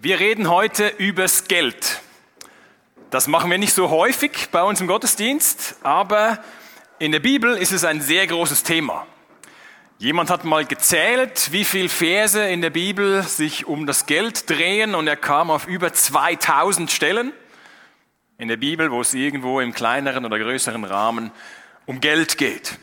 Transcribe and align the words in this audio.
Wir 0.00 0.20
reden 0.20 0.48
heute 0.48 0.86
übers 0.98 1.48
Geld. 1.48 2.00
Das 3.10 3.26
machen 3.26 3.50
wir 3.50 3.58
nicht 3.58 3.72
so 3.72 3.90
häufig 3.90 4.50
bei 4.52 4.62
uns 4.62 4.80
im 4.80 4.86
Gottesdienst, 4.86 5.74
aber 5.82 6.38
in 7.00 7.10
der 7.10 7.18
Bibel 7.18 7.56
ist 7.56 7.72
es 7.72 7.82
ein 7.82 8.00
sehr 8.00 8.24
großes 8.28 8.62
Thema. 8.62 9.08
Jemand 9.98 10.30
hat 10.30 10.44
mal 10.44 10.64
gezählt, 10.64 11.50
wie 11.50 11.64
viele 11.64 11.88
Verse 11.88 12.40
in 12.48 12.62
der 12.62 12.70
Bibel 12.70 13.24
sich 13.24 13.66
um 13.66 13.88
das 13.88 14.06
Geld 14.06 14.48
drehen 14.48 14.94
und 14.94 15.08
er 15.08 15.16
kam 15.16 15.50
auf 15.50 15.66
über 15.66 15.92
2000 15.92 16.92
Stellen 16.92 17.32
in 18.38 18.46
der 18.46 18.56
Bibel, 18.56 18.92
wo 18.92 19.00
es 19.00 19.14
irgendwo 19.14 19.58
im 19.58 19.74
kleineren 19.74 20.24
oder 20.24 20.38
größeren 20.38 20.84
Rahmen 20.84 21.32
um 21.86 22.00
Geld 22.00 22.38
geht. 22.38 22.78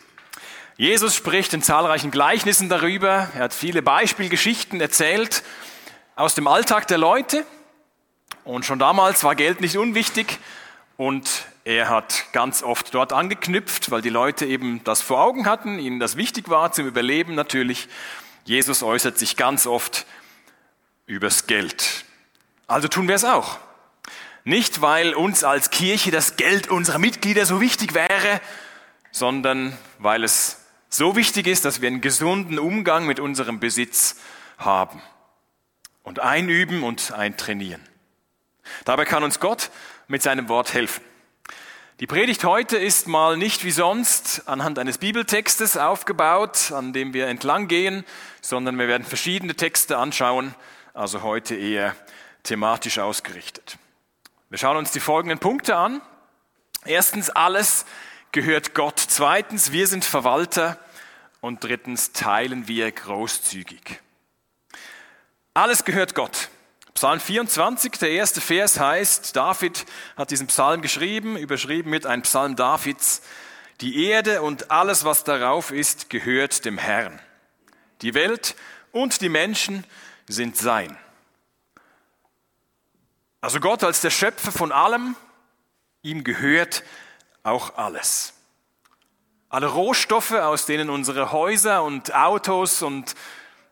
Jesus 0.76 1.16
spricht 1.16 1.54
in 1.54 1.62
zahlreichen 1.62 2.12
Gleichnissen 2.12 2.68
darüber. 2.68 3.30
Er 3.36 3.44
hat 3.44 3.54
viele 3.54 3.82
Beispielgeschichten 3.82 4.82
erzählt 4.82 5.44
aus 6.16 6.34
dem 6.34 6.48
Alltag 6.48 6.88
der 6.88 6.98
Leute. 6.98 7.46
Und 8.44 8.66
schon 8.66 8.80
damals 8.80 9.24
war 9.24 9.36
Geld 9.36 9.62
nicht 9.62 9.78
unwichtig. 9.78 10.40
Und 10.98 11.46
er 11.66 11.90
hat 11.90 12.26
ganz 12.32 12.64
oft 12.64 12.94
dort 12.94 13.12
angeknüpft, 13.12 13.92
weil 13.92 14.02
die 14.02 14.10
Leute 14.10 14.46
eben 14.46 14.84
das 14.84 15.02
vor 15.02 15.22
Augen 15.22 15.46
hatten, 15.46 15.80
ihnen 15.80 16.00
das 16.00 16.16
wichtig 16.16 16.48
war 16.48 16.72
zum 16.72 16.88
Überleben 16.88 17.36
natürlich. 17.36 17.90
Jesus 18.46 18.82
äußert 18.84 19.18
sich 19.18 19.36
ganz 19.36 19.68
oft 19.68 20.06
übers 21.06 21.48
Geld. 21.48 22.06
Also 22.68 22.88
tun 22.88 23.08
wir 23.08 23.16
es 23.16 23.26
auch. 23.26 23.58
Nicht, 24.44 24.82
weil 24.82 25.16
uns 25.16 25.44
als 25.44 25.72
Kirche 25.72 26.12
das 26.12 26.38
Geld 26.38 26.70
unserer 26.70 27.00
Mitglieder 27.00 27.46
so 27.46 27.60
wichtig 27.60 27.94
wäre, 27.94 28.40
sondern 29.12 29.76
weil 29.98 30.24
es 30.24 30.62
so 30.88 31.16
wichtig 31.16 31.48
ist, 31.48 31.66
dass 31.66 31.82
wir 31.82 31.88
einen 31.88 32.02
gesunden 32.02 32.60
Umgang 32.60 33.06
mit 33.08 33.20
unserem 33.20 33.60
Besitz 33.60 34.18
haben 34.58 35.02
und 36.06 36.20
einüben 36.20 36.84
und 36.84 37.12
eintrainieren. 37.12 37.82
Dabei 38.86 39.04
kann 39.04 39.24
uns 39.24 39.40
Gott 39.40 39.70
mit 40.08 40.24
seinem 40.24 40.48
Wort 40.48 40.74
helfen. 40.74 41.04
Die 42.00 42.08
Predigt 42.08 42.44
heute 42.44 42.78
ist 42.78 43.08
mal 43.08 43.38
nicht 43.38 43.64
wie 43.64 43.72
sonst 43.72 44.48
anhand 44.48 44.80
eines 44.80 44.98
Bibeltextes 44.98 45.78
aufgebaut, 45.78 46.72
an 46.72 46.94
dem 46.94 47.14
wir 47.14 47.28
entlang 47.28 47.68
gehen, 47.68 48.06
sondern 48.42 48.78
wir 48.78 48.88
werden 48.88 49.06
verschiedene 49.06 49.56
Texte 49.56 49.98
anschauen, 49.98 50.54
also 50.94 51.24
heute 51.24 51.56
eher 51.56 51.96
thematisch 52.44 53.00
ausgerichtet. 53.00 53.78
Wir 54.50 54.58
schauen 54.58 54.78
uns 54.78 54.92
die 54.92 55.00
folgenden 55.00 55.40
Punkte 55.40 55.76
an. 55.78 56.02
Erstens, 56.86 57.30
alles 57.30 57.86
gehört 58.32 58.74
Gott. 58.74 59.00
Zweitens, 59.00 59.72
wir 59.72 59.88
sind 59.88 60.06
Verwalter. 60.06 60.78
Und 61.42 61.64
drittens, 61.64 62.12
teilen 62.12 62.68
wir 62.68 62.92
großzügig. 62.92 64.02
Alles 65.58 65.86
gehört 65.86 66.16
Gott. 66.16 66.50
Psalm 66.96 67.22
24, 67.22 67.94
der 67.94 68.10
erste 68.10 68.42
Vers 68.42 68.78
heißt, 68.78 69.38
David 69.38 69.86
hat 70.18 70.30
diesen 70.30 70.48
Psalm 70.48 70.82
geschrieben, 70.82 71.38
überschrieben 71.38 71.92
mit 71.92 72.06
ein 72.06 72.24
Psalm 72.24 72.58
Davids. 72.58 73.22
Die 73.80 74.06
Erde 74.06 74.42
und 74.42 74.70
alles, 74.70 75.06
was 75.06 75.24
darauf 75.24 75.72
ist, 75.72 76.10
gehört 76.10 76.66
dem 76.66 76.78
Herrn. 76.78 77.22
Die 78.02 78.14
Welt 78.14 78.58
und 78.92 79.22
die 79.22 79.30
Menschen 79.30 79.86
sind 80.28 80.58
sein. 80.58 80.98
Also 83.40 83.62
Gott 83.62 83.82
als 83.86 84.02
der 84.02 84.10
Schöpfer 84.10 84.52
von 84.52 84.74
allem, 84.74 85.16
ihm 86.02 86.26
gehört 86.26 86.84
auch 87.44 87.78
alles. 87.78 88.34
Alle 89.48 89.68
Rohstoffe, 89.68 90.34
aus 90.34 90.66
denen 90.66 90.90
unsere 90.90 91.32
Häuser 91.32 91.82
und 91.84 92.14
Autos 92.14 92.82
und 92.82 93.16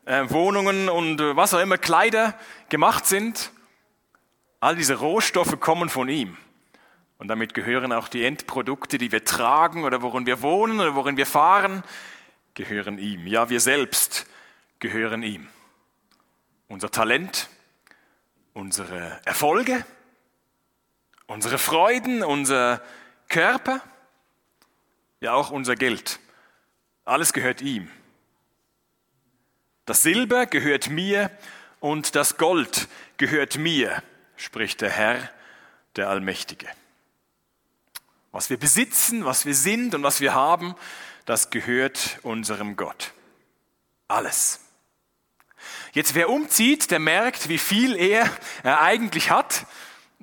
äh, 0.06 0.30
Wohnungen 0.30 0.90
und 0.90 1.22
äh, 1.22 1.36
was 1.36 1.54
auch 1.54 1.60
immer 1.60 1.78
Kleider 1.78 2.38
gemacht 2.70 3.06
sind, 3.06 3.52
all 4.60 4.76
diese 4.76 4.96
Rohstoffe 4.96 5.60
kommen 5.60 5.90
von 5.90 6.10
ihm. 6.10 6.38
Und 7.18 7.30
damit 7.30 7.54
gehören 7.54 7.94
auch 7.94 8.08
die 8.08 8.26
Endprodukte, 8.26 8.98
die 8.98 9.12
wir 9.12 9.24
tragen 9.24 9.86
oder 9.86 10.02
worin 10.02 10.26
wir 10.26 10.42
wohnen 10.42 10.80
oder 10.80 10.96
worin 10.96 11.16
wir 11.16 11.26
fahren, 11.26 11.84
gehören 12.54 12.98
ihm. 12.98 13.28
Ja, 13.28 13.50
wir 13.50 13.60
selbst 13.60 14.26
gehören 14.80 15.24
ihm. 15.24 15.48
Unser 16.68 16.92
Talent, 16.92 17.50
unsere 18.54 19.22
Erfolge, 19.26 19.86
unsere 21.28 21.58
Freuden, 21.58 22.24
unser 22.24 22.82
Körper, 23.30 23.82
ja 25.22 25.34
auch 25.34 25.50
unser 25.50 25.76
Geld. 25.76 26.20
Alles 27.06 27.32
gehört 27.34 27.62
ihm. 27.62 27.90
Das 29.86 30.02
Silber 30.02 30.46
gehört 30.46 30.90
mir 30.90 31.30
und 31.82 32.16
das 32.16 32.38
Gold 32.38 32.88
gehört 33.18 33.58
mir, 33.58 34.02
spricht 34.38 34.80
der 34.80 34.90
Herr, 34.90 35.30
der 35.98 36.10
Allmächtige. 36.10 36.68
Was 38.32 38.50
wir 38.50 38.58
besitzen, 38.58 39.26
was 39.26 39.46
wir 39.46 39.54
sind 39.54 39.94
und 39.94 40.04
was 40.04 40.22
wir 40.22 40.34
haben, 40.34 40.76
das 41.26 41.50
gehört 41.50 42.20
unserem 42.24 42.78
Gott. 42.78 43.14
Alles. 44.08 44.62
Jetzt 45.92 46.16
wer 46.16 46.30
umzieht, 46.30 46.90
der 46.90 47.00
merkt, 47.00 47.50
wie 47.50 47.58
viel 47.58 47.96
er, 47.96 48.30
er 48.64 48.82
eigentlich 48.82 49.30
hat. 49.32 49.66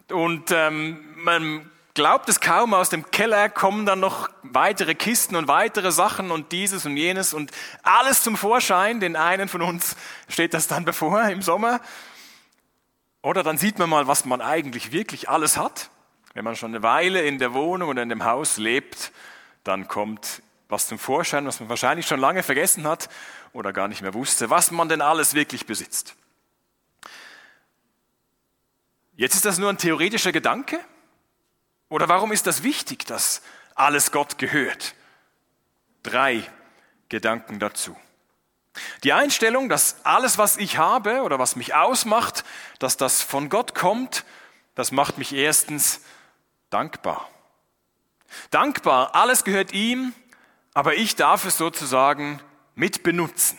Und 0.08 0.50
ähm, 0.50 1.04
man 1.16 1.70
glaubt 1.94 2.28
es 2.28 2.40
kaum, 2.40 2.74
aus 2.74 2.88
dem 2.88 3.10
Keller 3.10 3.48
kommen 3.48 3.86
dann 3.86 4.00
noch 4.00 4.28
weitere 4.42 4.94
Kisten 4.94 5.36
und 5.36 5.48
weitere 5.48 5.92
Sachen 5.92 6.30
und 6.30 6.52
dieses 6.52 6.86
und 6.86 6.96
jenes 6.96 7.34
und 7.34 7.50
alles 7.82 8.22
zum 8.22 8.36
Vorschein. 8.36 9.00
Den 9.00 9.16
einen 9.16 9.48
von 9.48 9.62
uns 9.62 9.96
steht 10.28 10.54
das 10.54 10.66
dann 10.66 10.84
bevor 10.84 11.22
im 11.24 11.42
Sommer. 11.42 11.80
Oder 13.22 13.42
dann 13.42 13.58
sieht 13.58 13.78
man 13.78 13.90
mal, 13.90 14.06
was 14.06 14.24
man 14.24 14.40
eigentlich 14.40 14.92
wirklich 14.92 15.28
alles 15.28 15.56
hat. 15.56 15.90
Wenn 16.32 16.44
man 16.44 16.56
schon 16.56 16.70
eine 16.70 16.82
Weile 16.82 17.22
in 17.22 17.38
der 17.38 17.52
Wohnung 17.54 17.90
oder 17.90 18.02
in 18.02 18.08
dem 18.08 18.24
Haus 18.24 18.56
lebt, 18.56 19.12
dann 19.64 19.88
kommt 19.88 20.42
was 20.68 20.86
zum 20.86 20.98
Vorschein, 20.98 21.46
was 21.46 21.60
man 21.60 21.68
wahrscheinlich 21.68 22.06
schon 22.06 22.20
lange 22.20 22.42
vergessen 22.42 22.86
hat 22.86 23.08
oder 23.52 23.72
gar 23.72 23.88
nicht 23.88 24.02
mehr 24.02 24.14
wusste, 24.14 24.48
was 24.48 24.70
man 24.70 24.88
denn 24.88 25.02
alles 25.02 25.34
wirklich 25.34 25.66
besitzt. 25.66 26.14
Jetzt 29.16 29.34
ist 29.34 29.44
das 29.44 29.58
nur 29.58 29.68
ein 29.68 29.76
theoretischer 29.76 30.32
Gedanke, 30.32 30.80
oder 31.90 32.08
warum 32.08 32.32
ist 32.32 32.46
das 32.46 32.62
wichtig, 32.62 33.04
dass 33.04 33.42
alles 33.74 34.12
Gott 34.12 34.38
gehört? 34.38 34.94
Drei 36.02 36.42
Gedanken 37.10 37.58
dazu. 37.58 37.94
Die 39.02 39.12
Einstellung, 39.12 39.68
dass 39.68 39.96
alles, 40.04 40.38
was 40.38 40.56
ich 40.56 40.78
habe 40.78 41.22
oder 41.22 41.38
was 41.38 41.56
mich 41.56 41.74
ausmacht, 41.74 42.44
dass 42.78 42.96
das 42.96 43.20
von 43.20 43.50
Gott 43.50 43.74
kommt, 43.74 44.24
das 44.74 44.92
macht 44.92 45.18
mich 45.18 45.34
erstens 45.34 46.00
dankbar. 46.70 47.28
Dankbar, 48.50 49.14
alles 49.16 49.42
gehört 49.42 49.72
ihm, 49.72 50.14
aber 50.72 50.94
ich 50.94 51.16
darf 51.16 51.44
es 51.44 51.58
sozusagen 51.58 52.40
mitbenutzen. 52.76 53.58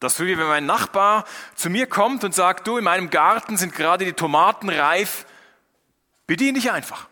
Das 0.00 0.16
so 0.16 0.24
wie 0.24 0.38
wenn 0.38 0.46
mein 0.46 0.64
Nachbar 0.64 1.24
zu 1.54 1.68
mir 1.68 1.86
kommt 1.86 2.24
und 2.24 2.34
sagt, 2.34 2.66
du, 2.66 2.78
in 2.78 2.84
meinem 2.84 3.10
Garten 3.10 3.58
sind 3.58 3.74
gerade 3.74 4.06
die 4.06 4.14
Tomaten 4.14 4.70
reif, 4.70 5.26
Bedien 6.28 6.54
dich 6.54 6.70
einfach. 6.70 7.08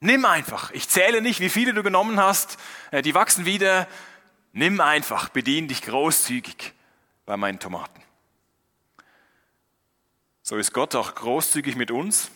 Nimm 0.00 0.24
einfach. 0.24 0.70
Ich 0.70 0.88
zähle 0.88 1.20
nicht, 1.20 1.40
wie 1.40 1.50
viele 1.50 1.74
du 1.74 1.82
genommen 1.82 2.18
hast. 2.18 2.56
Äh, 2.90 3.02
die 3.02 3.14
wachsen 3.14 3.44
wieder. 3.44 3.86
Nimm 4.52 4.80
einfach. 4.80 5.28
Bedien 5.28 5.68
dich 5.68 5.82
großzügig 5.82 6.72
bei 7.26 7.36
meinen 7.36 7.60
Tomaten. 7.60 8.02
So 10.42 10.56
ist 10.56 10.72
Gott 10.72 10.94
auch 10.94 11.14
großzügig 11.14 11.76
mit 11.76 11.90
uns. 11.90 12.30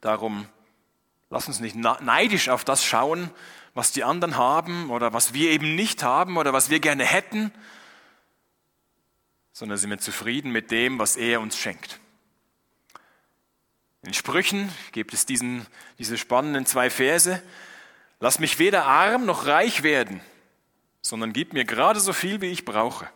Darum 0.00 0.48
lass 1.30 1.46
uns 1.46 1.60
nicht 1.60 1.76
neidisch 1.76 2.48
auf 2.48 2.64
das 2.64 2.84
schauen, 2.84 3.30
was 3.74 3.92
die 3.92 4.02
anderen 4.02 4.36
haben 4.36 4.90
oder 4.90 5.12
was 5.12 5.32
wir 5.32 5.50
eben 5.50 5.76
nicht 5.76 6.02
haben 6.02 6.36
oder 6.36 6.52
was 6.52 6.70
wir 6.70 6.80
gerne 6.80 7.04
hätten, 7.04 7.52
sondern 9.52 9.78
sind 9.78 9.90
wir 9.90 9.98
zufrieden 9.98 10.50
mit 10.50 10.72
dem, 10.72 10.98
was 10.98 11.16
er 11.16 11.40
uns 11.40 11.56
schenkt. 11.56 12.00
In 14.02 14.14
Sprüchen 14.14 14.72
gibt 14.92 15.12
es 15.12 15.26
diesen, 15.26 15.66
diese 15.98 16.16
spannenden 16.16 16.66
zwei 16.66 16.88
Verse. 16.88 17.42
Lass 18.18 18.38
mich 18.38 18.58
weder 18.58 18.86
arm 18.86 19.26
noch 19.26 19.46
reich 19.46 19.82
werden, 19.82 20.20
sondern 21.02 21.32
gib 21.32 21.52
mir 21.52 21.64
gerade 21.64 22.00
so 22.00 22.12
viel, 22.12 22.40
wie 22.40 22.50
ich 22.50 22.64
brauche. 22.64 23.10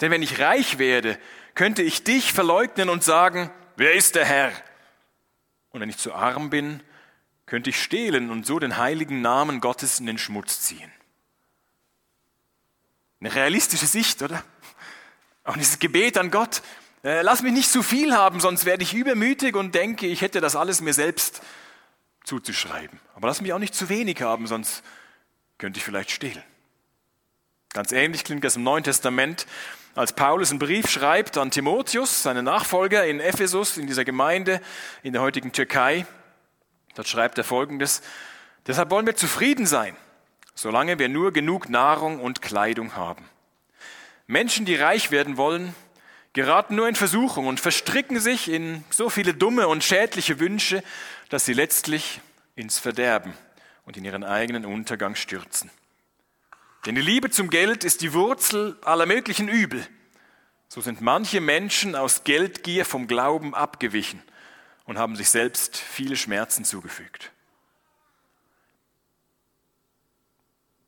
Denn 0.00 0.10
wenn 0.10 0.22
ich 0.22 0.38
reich 0.38 0.78
werde, 0.78 1.18
könnte 1.54 1.82
ich 1.82 2.04
dich 2.04 2.32
verleugnen 2.32 2.88
und 2.88 3.02
sagen, 3.02 3.50
wer 3.76 3.94
ist 3.94 4.14
der 4.14 4.26
Herr? 4.26 4.52
Und 5.70 5.80
wenn 5.80 5.88
ich 5.88 5.98
zu 5.98 6.14
arm 6.14 6.50
bin, 6.50 6.82
könnte 7.46 7.70
ich 7.70 7.82
stehlen 7.82 8.30
und 8.30 8.46
so 8.46 8.58
den 8.58 8.76
heiligen 8.76 9.22
Namen 9.22 9.60
Gottes 9.60 10.00
in 10.00 10.06
den 10.06 10.18
Schmutz 10.18 10.60
ziehen. 10.60 10.92
Eine 13.20 13.34
realistische 13.34 13.86
Sicht, 13.86 14.22
oder? 14.22 14.44
Auch 15.44 15.56
dieses 15.56 15.78
Gebet 15.78 16.18
an 16.18 16.30
Gott, 16.30 16.62
äh, 17.06 17.22
lass 17.22 17.42
mich 17.42 17.52
nicht 17.52 17.70
zu 17.70 17.84
viel 17.84 18.12
haben, 18.12 18.40
sonst 18.40 18.64
werde 18.64 18.82
ich 18.82 18.92
übermütig 18.92 19.54
und 19.54 19.74
denke, 19.76 20.06
ich 20.06 20.22
hätte 20.22 20.40
das 20.40 20.56
alles 20.56 20.80
mir 20.80 20.92
selbst 20.92 21.40
zuzuschreiben. 22.24 22.98
Aber 23.14 23.28
lass 23.28 23.40
mich 23.40 23.52
auch 23.52 23.60
nicht 23.60 23.76
zu 23.76 23.88
wenig 23.88 24.22
haben, 24.22 24.48
sonst 24.48 24.82
könnte 25.56 25.78
ich 25.78 25.84
vielleicht 25.84 26.10
stehlen. 26.10 26.42
Ganz 27.72 27.92
ähnlich 27.92 28.24
klingt 28.24 28.42
das 28.42 28.56
im 28.56 28.64
Neuen 28.64 28.82
Testament, 28.82 29.46
als 29.94 30.14
Paulus 30.14 30.50
einen 30.50 30.58
Brief 30.58 30.90
schreibt 30.90 31.38
an 31.38 31.52
Timotheus, 31.52 32.24
seinen 32.24 32.44
Nachfolger 32.44 33.06
in 33.06 33.20
Ephesus, 33.20 33.78
in 33.78 33.86
dieser 33.86 34.04
Gemeinde 34.04 34.60
in 35.04 35.12
der 35.12 35.22
heutigen 35.22 35.52
Türkei. 35.52 36.06
Dort 36.96 37.06
schreibt 37.06 37.38
er 37.38 37.44
folgendes, 37.44 38.02
deshalb 38.66 38.90
wollen 38.90 39.06
wir 39.06 39.14
zufrieden 39.14 39.64
sein, 39.64 39.96
solange 40.54 40.98
wir 40.98 41.08
nur 41.08 41.32
genug 41.32 41.68
Nahrung 41.68 42.20
und 42.20 42.42
Kleidung 42.42 42.96
haben. 42.96 43.24
Menschen, 44.26 44.66
die 44.66 44.74
reich 44.74 45.12
werden 45.12 45.36
wollen, 45.36 45.72
geraten 46.36 46.74
nur 46.76 46.86
in 46.86 46.94
Versuchung 46.94 47.46
und 47.46 47.60
verstricken 47.60 48.20
sich 48.20 48.50
in 48.50 48.84
so 48.90 49.08
viele 49.08 49.32
dumme 49.32 49.68
und 49.68 49.82
schädliche 49.82 50.38
Wünsche, 50.38 50.84
dass 51.30 51.46
sie 51.46 51.54
letztlich 51.54 52.20
ins 52.56 52.78
Verderben 52.78 53.32
und 53.86 53.96
in 53.96 54.04
ihren 54.04 54.22
eigenen 54.22 54.66
Untergang 54.66 55.14
stürzen. 55.14 55.70
Denn 56.84 56.94
die 56.94 57.00
Liebe 57.00 57.30
zum 57.30 57.48
Geld 57.48 57.84
ist 57.84 58.02
die 58.02 58.12
Wurzel 58.12 58.76
aller 58.82 59.06
möglichen 59.06 59.48
Übel. 59.48 59.84
So 60.68 60.82
sind 60.82 61.00
manche 61.00 61.40
Menschen 61.40 61.96
aus 61.96 62.22
Geldgier 62.22 62.84
vom 62.84 63.06
Glauben 63.06 63.54
abgewichen 63.54 64.22
und 64.84 64.98
haben 64.98 65.16
sich 65.16 65.30
selbst 65.30 65.78
viele 65.78 66.16
Schmerzen 66.16 66.66
zugefügt. 66.66 67.32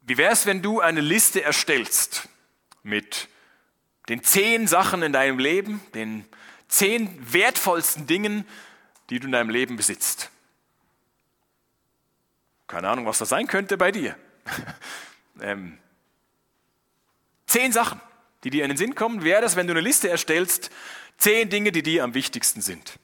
Wie 0.03 0.19
wäre 0.19 0.33
es, 0.33 0.45
wenn 0.45 0.61
du 0.61 0.81
eine 0.81 1.01
Liste 1.01 1.43
erstellst 1.43 2.29
mit 2.83 3.29
den 4.09 4.23
zehn 4.23 4.67
Sachen 4.67 5.03
in 5.03 5.13
deinem 5.13 5.39
Leben, 5.39 5.81
den 5.95 6.25
zehn 6.69 7.33
wertvollsten 7.33 8.07
Dingen, 8.07 8.47
die 9.11 9.21
du 9.21 9.27
in 9.27 9.33
deinem 9.33 9.51
Leben 9.51 9.77
besitzt. 9.77 10.31
Keine 12.67 12.89
Ahnung, 12.89 13.07
was 13.07 13.19
das 13.19 13.31
sein 13.31 13.47
könnte 13.47 13.79
bei 13.79 13.91
dir. 13.91 14.17
ähm, 15.41 15.79
zehn 17.47 17.73
Sachen, 17.73 18.01
die 18.45 18.51
dir 18.51 18.65
in 18.65 18.71
den 18.71 18.77
Sinn 18.77 18.95
kommen, 18.95 19.25
wäre 19.25 19.41
das, 19.41 19.57
wenn 19.57 19.67
du 19.67 19.73
eine 19.73 19.81
Liste 19.81 20.09
erstellst, 20.09 20.71
zehn 21.17 21.49
Dinge, 21.49 21.73
die 21.73 21.83
dir 21.83 22.05
am 22.05 22.15
wichtigsten 22.15 22.61
sind. 22.61 22.99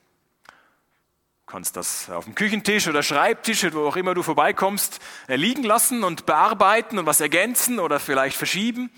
Du 0.47 1.53
kannst 1.53 1.77
das 1.77 2.11
auf 2.11 2.25
dem 2.25 2.35
Küchentisch 2.35 2.89
oder 2.89 3.03
Schreibtisch, 3.03 3.65
wo 3.73 3.87
auch 3.87 3.97
immer 3.97 4.15
du 4.15 4.23
vorbeikommst, 4.23 5.01
äh, 5.29 5.37
liegen 5.37 5.63
lassen 5.63 6.05
und 6.05 6.27
bearbeiten 6.27 6.99
und 6.99 7.07
was 7.07 7.21
ergänzen 7.21 7.79
oder 7.79 8.01
vielleicht 8.01 8.37
verschieben. 8.37 8.91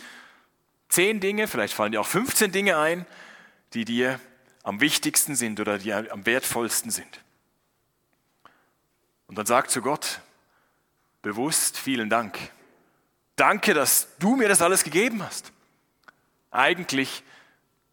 Zehn 0.89 1.21
Dinge, 1.21 1.49
vielleicht 1.49 1.75
fallen 1.75 1.93
dir 1.93 2.01
auch 2.01 2.07
15 2.07 2.53
Dinge 2.53 2.79
ein, 2.79 3.07
die 3.75 3.85
dir 3.85 4.21
am 4.63 4.81
wichtigsten 4.81 5.37
sind 5.37 5.61
oder 5.61 5.79
die 5.79 5.93
am 5.93 6.27
wertvollsten 6.27 6.91
sind. 6.91 7.21
Und 9.27 9.37
dann 9.37 9.47
sag 9.47 9.71
zu 9.71 9.83
Gott 9.83 10.21
bewusst 11.23 11.77
vielen 11.77 12.09
Dank. 12.09 12.39
Danke, 13.35 13.75
dass 13.75 14.09
du 14.19 14.37
mir 14.37 14.49
das 14.49 14.63
alles 14.63 14.85
gegeben 14.85 15.23
hast. 15.23 15.53
Eigentlich 16.51 17.23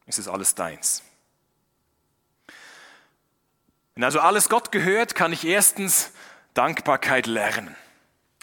ist 0.06 0.20
es 0.20 0.28
alles 0.28 0.56
deins. 0.56 1.04
Wenn 3.96 4.04
also 4.04 4.20
alles 4.20 4.50
Gott 4.50 4.72
gehört, 4.72 5.16
kann 5.16 5.34
ich 5.34 5.46
erstens 5.46 6.12
Dankbarkeit 6.54 7.28
lernen. 7.28 7.76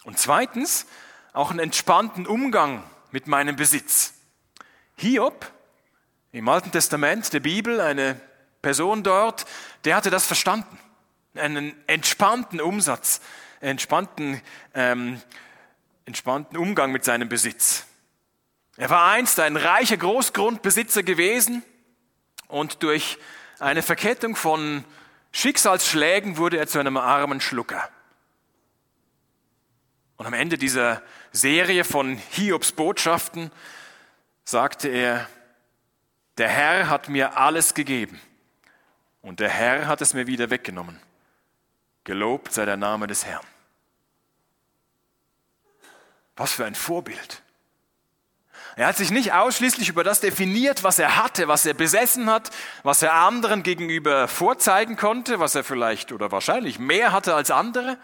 Und 0.05 0.19
zweitens 0.19 0.87
auch 1.33 1.51
einen 1.51 1.61
entspannten 1.61 2.27
Umgang 2.27 2.83
mit 3.11 3.27
meinem 3.27 3.57
Besitz. 3.57 4.15
Hiob 5.01 5.51
im 6.31 6.47
Alten 6.47 6.73
Testament 6.73 7.33
der 7.33 7.41
Bibel, 7.41 7.81
eine 7.81 8.21
Person 8.61 9.03
dort, 9.03 9.47
der 9.85 9.97
hatte 9.97 10.11
das 10.11 10.27
verstanden. 10.27 10.79
Einen 11.35 11.75
entspannten 11.87 12.61
Umsatz, 12.61 13.23
entspannten, 13.61 14.43
ähm, 14.75 15.21
entspannten 16.05 16.59
Umgang 16.59 16.93
mit 16.93 17.05
seinem 17.05 17.31
Besitz. 17.31 17.87
Er 18.77 18.91
war 18.91 19.11
einst 19.11 19.41
ein 19.41 19.57
reicher 19.57 19.97
Großgrundbesitzer 19.97 21.03
gewesen 21.03 21.63
und 22.49 22.83
durch 22.83 23.17
eine 23.59 23.83
Verkettung 23.83 24.37
von 24.37 24.85
Schicksalsschlägen 25.33 26.37
wurde 26.37 26.59
er 26.59 26.67
zu 26.67 26.79
einem 26.79 26.99
armen 26.99 27.41
Schlucker. 27.41 27.89
Und 30.19 30.27
am 30.27 30.35
Ende 30.35 30.59
dieser 30.59 31.01
Serie 31.33 31.85
von 31.85 32.21
Hiobs 32.33 32.73
Botschaften 32.73 33.51
sagte 34.45 34.89
er, 34.89 35.29
der 36.39 36.49
Herr 36.49 36.89
hat 36.89 37.09
mir 37.09 37.37
alles 37.37 37.75
gegeben 37.75 38.21
und 39.23 39.41
der 39.41 39.51
Herr 39.51 39.87
hat 39.87 40.01
es 40.01 40.15
mir 40.15 40.27
wieder 40.27 40.51
weggenommen. 40.51 41.01
Gelobt 42.05 42.53
sei 42.53 42.65
der 42.65 42.77
Name 42.77 43.07
des 43.07 43.27
Herrn. 43.27 43.47
Was 46.37 46.53
für 46.53 46.65
ein 46.65 46.75
Vorbild. 46.75 47.43
Er 48.77 48.87
hat 48.87 48.97
sich 48.97 49.11
nicht 49.11 49.33
ausschließlich 49.33 49.89
über 49.89 50.05
das 50.05 50.21
definiert, 50.21 50.85
was 50.85 50.99
er 50.99 51.17
hatte, 51.17 51.49
was 51.49 51.67
er 51.67 51.75
besessen 51.75 52.31
hat, 52.31 52.51
was 52.83 53.03
er 53.03 53.13
anderen 53.13 53.63
gegenüber 53.63 54.29
vorzeigen 54.29 54.97
konnte, 54.97 55.41
was 55.41 55.55
er 55.55 55.65
vielleicht 55.65 56.13
oder 56.13 56.33
wahrscheinlich 56.33 56.79
mehr 56.79 57.13
hatte 57.13 57.35
als 57.35 57.51
andere. 57.51 57.99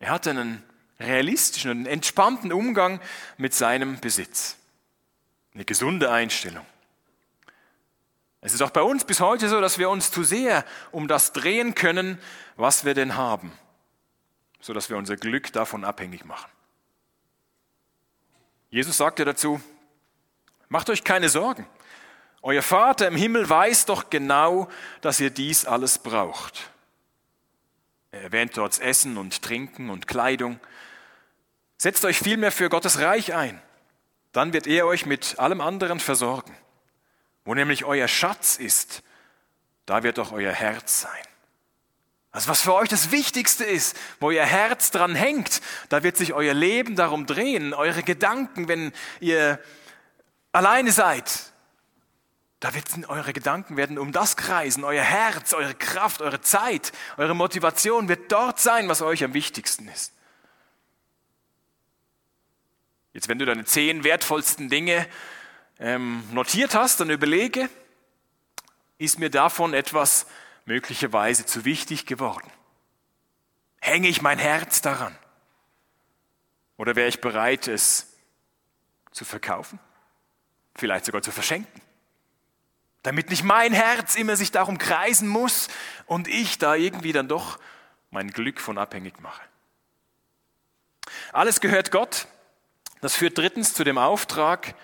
Er 0.00 0.10
hatte 0.10 0.30
einen 0.30 0.62
realistischen 0.98 1.70
und 1.70 1.86
entspannten 1.86 2.52
Umgang 2.52 3.00
mit 3.36 3.54
seinem 3.54 4.00
Besitz. 4.00 4.56
Eine 5.54 5.64
gesunde 5.64 6.10
Einstellung. 6.10 6.66
Es 8.40 8.52
ist 8.52 8.60
auch 8.60 8.70
bei 8.70 8.82
uns 8.82 9.04
bis 9.04 9.20
heute 9.20 9.48
so, 9.48 9.60
dass 9.60 9.78
wir 9.78 9.88
uns 9.88 10.10
zu 10.10 10.24
sehr 10.24 10.64
um 10.90 11.08
das 11.08 11.32
drehen 11.32 11.74
können, 11.74 12.18
was 12.56 12.84
wir 12.84 12.92
denn 12.92 13.16
haben, 13.16 13.52
so 14.60 14.74
dass 14.74 14.90
wir 14.90 14.96
unser 14.96 15.16
Glück 15.16 15.52
davon 15.52 15.84
abhängig 15.84 16.24
machen. 16.24 16.50
Jesus 18.68 18.96
sagte 18.96 19.24
dazu, 19.24 19.60
macht 20.68 20.90
euch 20.90 21.04
keine 21.04 21.28
Sorgen. 21.28 21.66
Euer 22.42 22.60
Vater 22.60 23.06
im 23.06 23.16
Himmel 23.16 23.48
weiß 23.48 23.86
doch 23.86 24.10
genau, 24.10 24.68
dass 25.00 25.20
ihr 25.20 25.30
dies 25.30 25.64
alles 25.64 25.98
braucht. 25.98 26.70
Er 28.10 28.24
erwähnt 28.24 28.56
dort 28.56 28.78
Essen 28.80 29.16
und 29.16 29.40
Trinken 29.40 29.88
und 29.88 30.08
Kleidung. 30.08 30.60
Setzt 31.78 32.04
euch 32.04 32.18
vielmehr 32.18 32.52
für 32.52 32.68
Gottes 32.68 32.98
Reich 32.98 33.32
ein 33.32 33.62
dann 34.34 34.52
wird 34.52 34.66
er 34.66 34.86
euch 34.86 35.06
mit 35.06 35.38
allem 35.38 35.60
anderen 35.60 36.00
versorgen. 36.00 36.54
Wo 37.44 37.54
nämlich 37.54 37.84
euer 37.84 38.08
Schatz 38.08 38.56
ist, 38.56 39.02
da 39.86 40.02
wird 40.02 40.18
auch 40.18 40.32
euer 40.32 40.52
Herz 40.52 41.02
sein. 41.02 41.22
Also 42.32 42.48
was 42.48 42.62
für 42.62 42.74
euch 42.74 42.88
das 42.88 43.12
Wichtigste 43.12 43.64
ist, 43.64 43.96
wo 44.18 44.32
ihr 44.32 44.44
Herz 44.44 44.90
dran 44.90 45.14
hängt, 45.14 45.60
da 45.88 46.02
wird 46.02 46.16
sich 46.16 46.32
euer 46.32 46.52
Leben 46.52 46.96
darum 46.96 47.26
drehen, 47.26 47.72
eure 47.74 48.02
Gedanken, 48.02 48.66
wenn 48.66 48.92
ihr 49.20 49.60
alleine 50.50 50.90
seid, 50.90 51.52
da 52.58 52.74
werden 52.74 53.04
eure 53.04 53.32
Gedanken 53.32 53.76
werden 53.76 53.98
um 53.98 54.10
das 54.10 54.36
kreisen, 54.36 54.82
euer 54.82 55.04
Herz, 55.04 55.52
eure 55.52 55.74
Kraft, 55.74 56.22
eure 56.22 56.40
Zeit, 56.40 56.92
eure 57.18 57.36
Motivation 57.36 58.08
wird 58.08 58.32
dort 58.32 58.58
sein, 58.58 58.88
was 58.88 59.00
euch 59.00 59.22
am 59.22 59.32
wichtigsten 59.32 59.86
ist. 59.86 60.12
Jetzt, 63.14 63.28
wenn 63.28 63.38
du 63.38 63.46
deine 63.46 63.64
zehn 63.64 64.02
wertvollsten 64.02 64.68
Dinge 64.68 65.08
ähm, 65.78 66.24
notiert 66.32 66.74
hast, 66.74 66.98
dann 66.98 67.10
überlege, 67.10 67.70
ist 68.98 69.20
mir 69.20 69.30
davon 69.30 69.72
etwas 69.72 70.26
möglicherweise 70.64 71.46
zu 71.46 71.64
wichtig 71.64 72.06
geworden? 72.06 72.50
Hänge 73.80 74.08
ich 74.08 74.20
mein 74.20 74.38
Herz 74.38 74.82
daran? 74.82 75.16
Oder 76.76 76.96
wäre 76.96 77.08
ich 77.08 77.20
bereit, 77.20 77.68
es 77.68 78.16
zu 79.12 79.24
verkaufen? 79.24 79.78
Vielleicht 80.74 81.04
sogar 81.04 81.22
zu 81.22 81.30
verschenken? 81.30 81.82
Damit 83.04 83.30
nicht 83.30 83.44
mein 83.44 83.72
Herz 83.72 84.16
immer 84.16 84.34
sich 84.34 84.50
darum 84.50 84.76
kreisen 84.76 85.28
muss 85.28 85.68
und 86.06 86.26
ich 86.26 86.58
da 86.58 86.74
irgendwie 86.74 87.12
dann 87.12 87.28
doch 87.28 87.60
mein 88.10 88.30
Glück 88.30 88.60
von 88.60 88.76
abhängig 88.76 89.20
mache. 89.20 89.42
Alles 91.32 91.60
gehört 91.60 91.92
Gott. 91.92 92.26
Das 93.04 93.16
führt 93.16 93.36
drittens 93.36 93.74
zu 93.74 93.84
dem 93.84 93.98
Auftrag, 93.98 94.74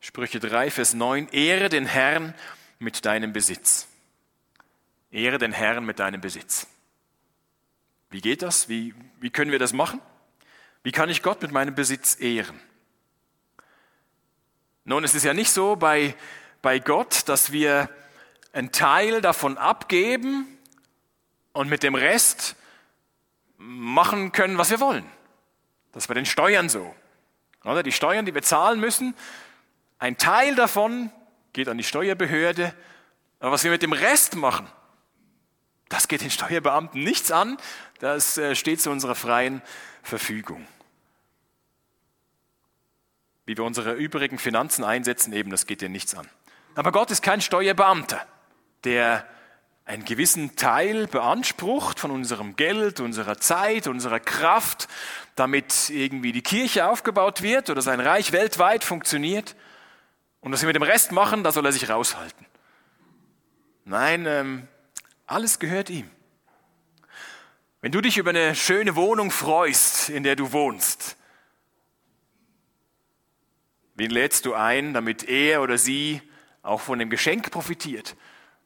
Sprüche 0.00 0.40
3, 0.40 0.70
Vers 0.70 0.94
9, 0.94 1.28
Ehre 1.28 1.68
den 1.68 1.84
Herrn 1.84 2.32
mit 2.78 3.04
deinem 3.04 3.34
Besitz. 3.34 3.86
Ehre 5.10 5.36
den 5.36 5.52
Herrn 5.52 5.84
mit 5.84 5.98
deinem 5.98 6.22
Besitz. 6.22 6.66
Wie 8.08 8.22
geht 8.22 8.40
das? 8.40 8.70
Wie, 8.70 8.94
wie 9.20 9.28
können 9.28 9.52
wir 9.52 9.58
das 9.58 9.74
machen? 9.74 10.00
Wie 10.84 10.90
kann 10.90 11.10
ich 11.10 11.22
Gott 11.22 11.42
mit 11.42 11.52
meinem 11.52 11.74
Besitz 11.74 12.18
ehren? 12.18 12.58
Nun, 14.84 15.04
es 15.04 15.14
ist 15.14 15.26
ja 15.26 15.34
nicht 15.34 15.50
so 15.50 15.76
bei, 15.76 16.14
bei 16.62 16.78
Gott, 16.78 17.28
dass 17.28 17.52
wir 17.52 17.90
einen 18.54 18.72
Teil 18.72 19.20
davon 19.20 19.58
abgeben 19.58 20.46
und 21.52 21.68
mit 21.68 21.82
dem 21.82 21.94
Rest 21.94 22.56
machen 23.58 24.32
können, 24.32 24.56
was 24.56 24.70
wir 24.70 24.80
wollen. 24.80 25.04
Das 25.92 26.04
ist 26.04 26.08
bei 26.08 26.14
den 26.14 26.24
Steuern 26.24 26.70
so. 26.70 26.94
Oder 27.64 27.82
die 27.82 27.92
Steuern, 27.92 28.24
die 28.26 28.34
wir 28.34 28.42
zahlen 28.42 28.80
müssen, 28.80 29.14
ein 29.98 30.16
Teil 30.16 30.54
davon 30.54 31.12
geht 31.52 31.68
an 31.68 31.76
die 31.76 31.84
Steuerbehörde. 31.84 32.74
Aber 33.38 33.52
was 33.52 33.64
wir 33.64 33.70
mit 33.70 33.82
dem 33.82 33.92
Rest 33.92 34.36
machen, 34.36 34.66
das 35.88 36.08
geht 36.08 36.22
den 36.22 36.30
Steuerbeamten 36.30 37.02
nichts 37.02 37.30
an. 37.30 37.58
Das 37.98 38.38
äh, 38.38 38.54
steht 38.54 38.80
zu 38.80 38.90
unserer 38.90 39.14
freien 39.14 39.60
Verfügung. 40.02 40.66
wie 43.44 43.56
wir 43.56 43.64
unsere 43.64 43.94
übrigen 43.94 44.38
Finanzen 44.38 44.84
einsetzen, 44.84 45.32
eben, 45.32 45.50
das 45.50 45.66
geht 45.66 45.80
dir 45.80 45.88
nichts 45.88 46.14
an. 46.14 46.28
Aber 46.76 46.92
Gott 46.92 47.10
ist 47.10 47.20
kein 47.20 47.40
Steuerbeamter, 47.40 48.24
der 48.84 49.26
einen 49.90 50.04
gewissen 50.04 50.54
Teil 50.54 51.08
beansprucht 51.08 51.98
von 51.98 52.12
unserem 52.12 52.54
Geld, 52.54 53.00
unserer 53.00 53.38
Zeit, 53.38 53.88
unserer 53.88 54.20
Kraft, 54.20 54.86
damit 55.34 55.90
irgendwie 55.90 56.30
die 56.30 56.42
Kirche 56.42 56.86
aufgebaut 56.86 57.42
wird 57.42 57.70
oder 57.70 57.82
sein 57.82 57.98
Reich 57.98 58.30
weltweit 58.30 58.84
funktioniert. 58.84 59.56
Und 60.38 60.52
was 60.52 60.62
wir 60.62 60.68
mit 60.68 60.76
dem 60.76 60.84
Rest 60.84 61.10
machen, 61.10 61.42
da 61.42 61.50
soll 61.50 61.66
er 61.66 61.72
sich 61.72 61.90
raushalten. 61.90 62.46
Nein, 63.84 64.26
ähm, 64.26 64.68
alles 65.26 65.58
gehört 65.58 65.90
ihm. 65.90 66.08
Wenn 67.80 67.90
du 67.90 68.00
dich 68.00 68.16
über 68.16 68.30
eine 68.30 68.54
schöne 68.54 68.94
Wohnung 68.94 69.32
freust, 69.32 70.08
in 70.08 70.22
der 70.22 70.36
du 70.36 70.52
wohnst, 70.52 71.16
wen 73.96 74.12
lädst 74.12 74.46
du 74.46 74.54
ein, 74.54 74.94
damit 74.94 75.24
er 75.24 75.62
oder 75.62 75.78
sie 75.78 76.22
auch 76.62 76.80
von 76.80 77.00
dem 77.00 77.10
Geschenk 77.10 77.50
profitiert, 77.50 78.14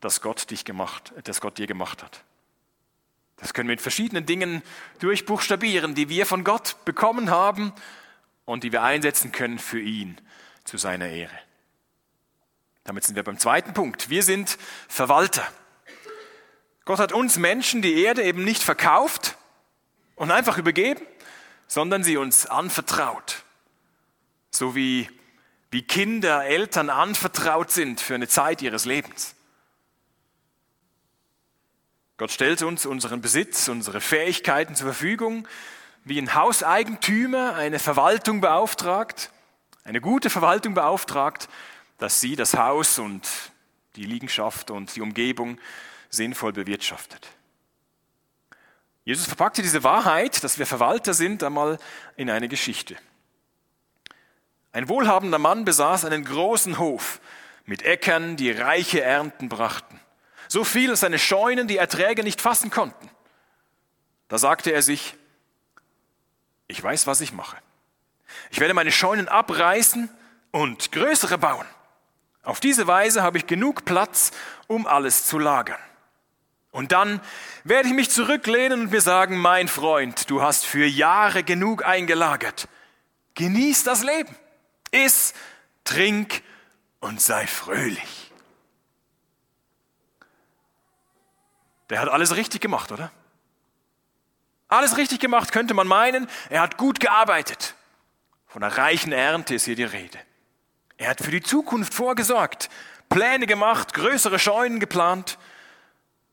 das 0.04 0.20
Gott, 0.20 0.50
dich 0.50 0.64
gemacht, 0.64 1.12
das 1.24 1.40
Gott 1.40 1.58
dir 1.58 1.66
gemacht 1.66 2.02
hat? 2.02 2.22
Das 3.36 3.52
können 3.52 3.68
wir 3.68 3.74
mit 3.74 3.82
verschiedenen 3.82 4.26
Dingen 4.26 4.62
durchbuchstabieren, 5.00 5.94
die 5.94 6.08
wir 6.08 6.26
von 6.26 6.44
Gott 6.44 6.76
bekommen 6.84 7.30
haben 7.30 7.72
und 8.44 8.64
die 8.64 8.72
wir 8.72 8.82
einsetzen 8.82 9.32
können 9.32 9.58
für 9.58 9.80
ihn 9.80 10.20
zu 10.64 10.78
seiner 10.78 11.08
Ehre. 11.08 11.38
Damit 12.84 13.04
sind 13.04 13.16
wir 13.16 13.22
beim 13.22 13.38
zweiten 13.38 13.72
Punkt. 13.72 14.10
Wir 14.10 14.22
sind 14.22 14.58
Verwalter. 14.88 15.46
Gott 16.84 16.98
hat 16.98 17.12
uns 17.12 17.38
Menschen 17.38 17.80
die 17.80 18.02
Erde 18.02 18.22
eben 18.22 18.44
nicht 18.44 18.62
verkauft 18.62 19.36
und 20.16 20.30
einfach 20.30 20.58
übergeben, 20.58 21.00
sondern 21.66 22.04
sie 22.04 22.18
uns 22.18 22.46
anvertraut. 22.46 23.42
So 24.50 24.74
wie, 24.76 25.08
wie 25.70 25.82
Kinder 25.82 26.44
Eltern 26.44 26.90
anvertraut 26.90 27.70
sind 27.70 28.00
für 28.00 28.14
eine 28.14 28.28
Zeit 28.28 28.60
ihres 28.60 28.84
Lebens. 28.84 29.34
Gott 32.24 32.32
stellt 32.32 32.62
uns 32.62 32.86
unseren 32.86 33.20
Besitz, 33.20 33.68
unsere 33.68 34.00
Fähigkeiten 34.00 34.74
zur 34.74 34.86
Verfügung, 34.86 35.46
wie 36.04 36.18
ein 36.18 36.34
Hauseigentümer 36.34 37.54
eine 37.54 37.78
Verwaltung 37.78 38.40
beauftragt, 38.40 39.30
eine 39.84 40.00
gute 40.00 40.30
Verwaltung 40.30 40.72
beauftragt, 40.72 41.50
dass 41.98 42.22
sie 42.22 42.34
das 42.34 42.56
Haus 42.56 42.98
und 42.98 43.28
die 43.96 44.06
Liegenschaft 44.06 44.70
und 44.70 44.96
die 44.96 45.02
Umgebung 45.02 45.58
sinnvoll 46.08 46.54
bewirtschaftet. 46.54 47.28
Jesus 49.04 49.26
verpackte 49.26 49.60
diese 49.60 49.84
Wahrheit, 49.84 50.42
dass 50.42 50.58
wir 50.58 50.64
Verwalter 50.64 51.12
sind, 51.12 51.42
einmal 51.42 51.78
in 52.16 52.30
eine 52.30 52.48
Geschichte. 52.48 52.96
Ein 54.72 54.88
wohlhabender 54.88 55.38
Mann 55.38 55.66
besaß 55.66 56.06
einen 56.06 56.24
großen 56.24 56.78
Hof 56.78 57.20
mit 57.66 57.82
Äckern, 57.82 58.38
die 58.38 58.50
reiche 58.50 59.02
Ernten 59.02 59.50
brachten. 59.50 60.00
So 60.54 60.62
viel, 60.62 60.90
dass 60.90 61.00
seine 61.00 61.18
Scheunen 61.18 61.66
die 61.66 61.78
Erträge 61.78 62.22
nicht 62.22 62.40
fassen 62.40 62.70
konnten. 62.70 63.10
Da 64.28 64.38
sagte 64.38 64.70
er 64.70 64.82
sich, 64.82 65.16
ich 66.68 66.80
weiß, 66.80 67.08
was 67.08 67.20
ich 67.20 67.32
mache. 67.32 67.56
Ich 68.52 68.60
werde 68.60 68.72
meine 68.72 68.92
Scheunen 68.92 69.26
abreißen 69.26 70.08
und 70.52 70.92
größere 70.92 71.38
bauen. 71.38 71.66
Auf 72.44 72.60
diese 72.60 72.86
Weise 72.86 73.24
habe 73.24 73.38
ich 73.38 73.48
genug 73.48 73.84
Platz, 73.84 74.30
um 74.68 74.86
alles 74.86 75.26
zu 75.26 75.40
lagern. 75.40 75.80
Und 76.70 76.92
dann 76.92 77.20
werde 77.64 77.88
ich 77.88 77.94
mich 77.96 78.10
zurücklehnen 78.10 78.82
und 78.82 78.92
mir 78.92 79.00
sagen, 79.00 79.38
mein 79.38 79.66
Freund, 79.66 80.30
du 80.30 80.40
hast 80.40 80.64
für 80.64 80.86
Jahre 80.86 81.42
genug 81.42 81.84
eingelagert. 81.84 82.68
Genieß 83.34 83.82
das 83.82 84.04
Leben. 84.04 84.36
Iss, 84.92 85.34
trink 85.82 86.44
und 87.00 87.20
sei 87.20 87.44
fröhlich. 87.48 88.30
Der 91.90 92.00
hat 92.00 92.08
alles 92.08 92.36
richtig 92.36 92.60
gemacht, 92.60 92.92
oder? 92.92 93.10
Alles 94.68 94.96
richtig 94.96 95.20
gemacht, 95.20 95.52
könnte 95.52 95.74
man 95.74 95.86
meinen. 95.86 96.28
Er 96.50 96.60
hat 96.60 96.78
gut 96.78 97.00
gearbeitet. 97.00 97.74
Von 98.46 98.62
einer 98.62 98.76
reichen 98.76 99.12
Ernte 99.12 99.54
ist 99.54 99.64
hier 99.64 99.76
die 99.76 99.84
Rede. 99.84 100.18
Er 100.96 101.10
hat 101.10 101.20
für 101.20 101.30
die 101.30 101.42
Zukunft 101.42 101.92
vorgesorgt, 101.92 102.70
Pläne 103.08 103.46
gemacht, 103.46 103.94
größere 103.94 104.38
Scheunen 104.38 104.80
geplant. 104.80 105.38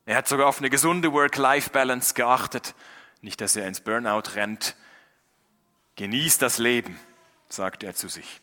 Er 0.05 0.17
hat 0.17 0.27
sogar 0.27 0.48
auf 0.48 0.60
eine 0.60 0.70
gesunde 0.70 1.12
Work-Life-Balance 1.13 2.13
geachtet. 2.13 2.75
Nicht, 3.22 3.41
dass 3.41 3.55
er 3.55 3.67
ins 3.67 3.81
Burnout 3.81 4.36
rennt. 4.36 4.75
Genieß 5.96 6.38
das 6.38 6.58
Leben, 6.58 7.00
sagt 7.50 7.84
er 7.84 7.96
zu 7.96 8.08
sich. 8.08 8.41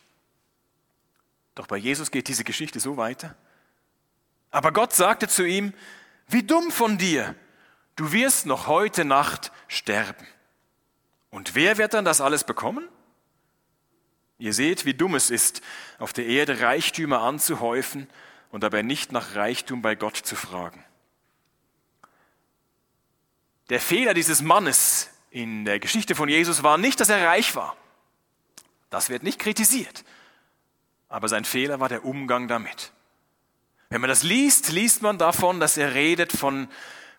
Doch 1.54 1.66
bei 1.66 1.76
Jesus 1.76 2.10
geht 2.10 2.28
diese 2.28 2.44
Geschichte 2.44 2.78
so 2.78 2.96
weiter. 2.96 3.34
Aber 4.50 4.72
Gott 4.72 4.92
sagte 4.92 5.28
zu 5.28 5.44
ihm, 5.44 5.74
wie 6.28 6.42
dumm 6.42 6.70
von 6.70 6.98
dir, 6.98 7.34
du 7.96 8.12
wirst 8.12 8.46
noch 8.46 8.66
heute 8.66 9.04
Nacht 9.04 9.52
sterben. 9.66 10.26
Und 11.30 11.54
wer 11.54 11.78
wird 11.78 11.94
dann 11.94 12.04
das 12.04 12.20
alles 12.20 12.44
bekommen? 12.44 12.88
Ihr 14.38 14.52
seht, 14.52 14.84
wie 14.84 14.94
dumm 14.94 15.14
es 15.14 15.30
ist, 15.30 15.62
auf 15.98 16.12
der 16.12 16.26
Erde 16.26 16.60
Reichtümer 16.60 17.22
anzuhäufen 17.22 18.08
und 18.50 18.62
dabei 18.62 18.82
nicht 18.82 19.10
nach 19.12 19.34
Reichtum 19.34 19.82
bei 19.82 19.94
Gott 19.94 20.16
zu 20.16 20.36
fragen. 20.36 20.84
Der 23.68 23.80
Fehler 23.80 24.14
dieses 24.14 24.40
Mannes 24.40 25.10
in 25.30 25.64
der 25.64 25.78
Geschichte 25.80 26.14
von 26.14 26.28
Jesus 26.28 26.62
war 26.62 26.78
nicht, 26.78 27.00
dass 27.00 27.10
er 27.10 27.26
reich 27.26 27.54
war. 27.54 27.76
Das 28.90 29.10
wird 29.10 29.22
nicht 29.22 29.38
kritisiert. 29.38 30.04
Aber 31.08 31.28
sein 31.28 31.44
Fehler 31.44 31.80
war 31.80 31.88
der 31.88 32.04
Umgang 32.04 32.48
damit. 32.48 32.92
Wenn 33.90 34.00
man 34.00 34.08
das 34.08 34.22
liest, 34.22 34.70
liest 34.70 35.02
man 35.02 35.18
davon, 35.18 35.60
dass 35.60 35.76
er 35.76 35.94
redet 35.94 36.32
von 36.32 36.68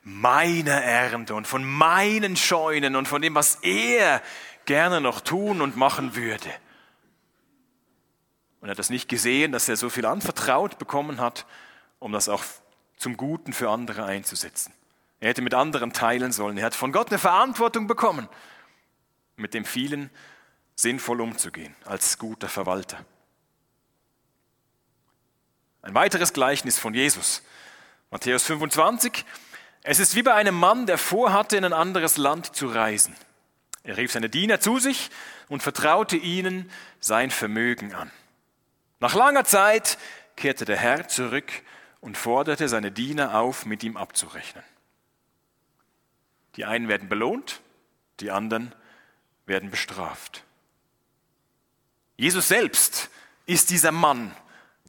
meiner 0.04 0.82
Ernte 0.82 1.36
und 1.36 1.48
von 1.48 1.64
meinen 1.64 2.36
Scheunen 2.36 2.96
und 2.96 3.08
von 3.08 3.22
dem, 3.22 3.36
was 3.36 3.56
er 3.62 4.22
gerne 4.66 5.02
noch 5.02 5.22
tun 5.22 5.62
und 5.62 5.78
machen 5.78 6.16
würde. 6.16 6.50
Und 8.62 8.68
er 8.68 8.72
hat 8.72 8.80
das 8.80 8.90
nicht 8.90 9.10
gesehen, 9.10 9.52
dass 9.52 9.70
er 9.70 9.78
so 9.78 9.90
viel 9.90 10.06
anvertraut 10.06 10.78
bekommen 10.78 11.20
hat, 11.20 11.46
um 11.98 12.12
das 12.12 12.30
auch 12.30 12.44
zum 12.98 13.18
Guten 13.18 13.54
für 13.54 13.70
andere 13.70 14.06
einzusetzen. 14.06 14.74
Er 15.20 15.30
hätte 15.30 15.42
mit 15.42 15.54
anderen 15.54 15.92
teilen 15.94 16.32
sollen. 16.32 16.58
Er 16.58 16.66
hat 16.66 16.76
von 16.76 16.92
Gott 16.92 17.10
eine 17.10 17.20
Verantwortung 17.20 17.88
bekommen, 17.88 18.28
mit 19.38 19.54
dem 19.54 19.66
vielen 19.66 20.10
sinnvoll 20.76 21.22
umzugehen, 21.22 21.76
als 21.86 22.18
guter 22.18 22.48
Verwalter. 22.48 23.06
Ein 25.90 25.96
weiteres 25.96 26.34
Gleichnis 26.34 26.78
von 26.78 26.94
Jesus. 26.94 27.42
Matthäus 28.12 28.44
25. 28.44 29.26
Es 29.82 29.98
ist 29.98 30.14
wie 30.14 30.22
bei 30.22 30.36
einem 30.36 30.54
Mann, 30.54 30.86
der 30.86 31.00
vorhatte, 31.00 31.58
in 31.58 31.66
ein 31.66 31.74
anderes 31.74 32.18
Land 32.18 32.56
zu 32.56 32.68
reisen. 32.68 33.16
Er 33.82 33.98
rief 33.98 34.12
seine 34.12 34.30
Diener 34.30 34.60
zu 34.60 34.78
sich 34.78 35.10
und 35.48 35.64
vertraute 35.64 36.16
ihnen 36.16 36.70
sein 37.00 37.32
Vermögen 37.32 37.96
an. 37.96 38.12
Nach 39.00 39.16
langer 39.16 39.46
Zeit 39.46 39.98
kehrte 40.36 40.64
der 40.64 40.78
Herr 40.78 41.08
zurück 41.08 41.52
und 42.02 42.20
forderte 42.20 42.70
seine 42.70 42.92
Diener 42.92 43.40
auf, 43.40 43.66
mit 43.66 43.84
ihm 43.84 43.98
abzurechnen. 43.98 44.64
Die 46.56 46.66
einen 46.66 46.88
werden 46.88 47.10
belohnt, 47.10 47.62
die 48.20 48.30
anderen 48.30 48.76
werden 49.48 49.72
bestraft. 49.72 50.44
Jesus 52.16 52.48
selbst 52.48 53.10
ist 53.48 53.72
dieser 53.72 53.92
Mann, 53.92 54.36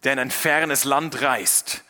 der 0.05 0.15
in 0.15 0.19
ein 0.19 0.31
fernes 0.31 0.85
Land 0.85 1.23
reist. 1.23 1.85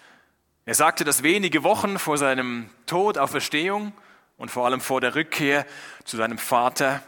Er 0.65 0.75
sagte 0.75 1.05
das 1.05 1.23
wenige 1.23 1.63
Wochen 1.63 1.99
vor 1.99 2.19
seinem 2.19 2.71
Tod 2.87 3.19
auf 3.19 3.31
Verstehung 3.31 3.93
und 4.37 4.51
vor 4.51 4.67
allem 4.67 4.81
vor 4.81 5.01
der 5.01 5.15
Rückkehr 5.15 5.67
zu 6.05 6.17
seinem 6.17 6.39
Vater 6.39 7.03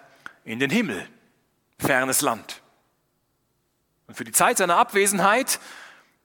in 0.44 0.59
den 0.59 0.71
Himmel. 0.71 1.09
Fernes 1.78 2.21
Land. 2.21 2.62
Und 4.06 4.16
für 4.16 4.25
die 4.25 4.32
Zeit 4.32 4.59
seiner 4.59 4.76
Abwesenheit 4.76 5.61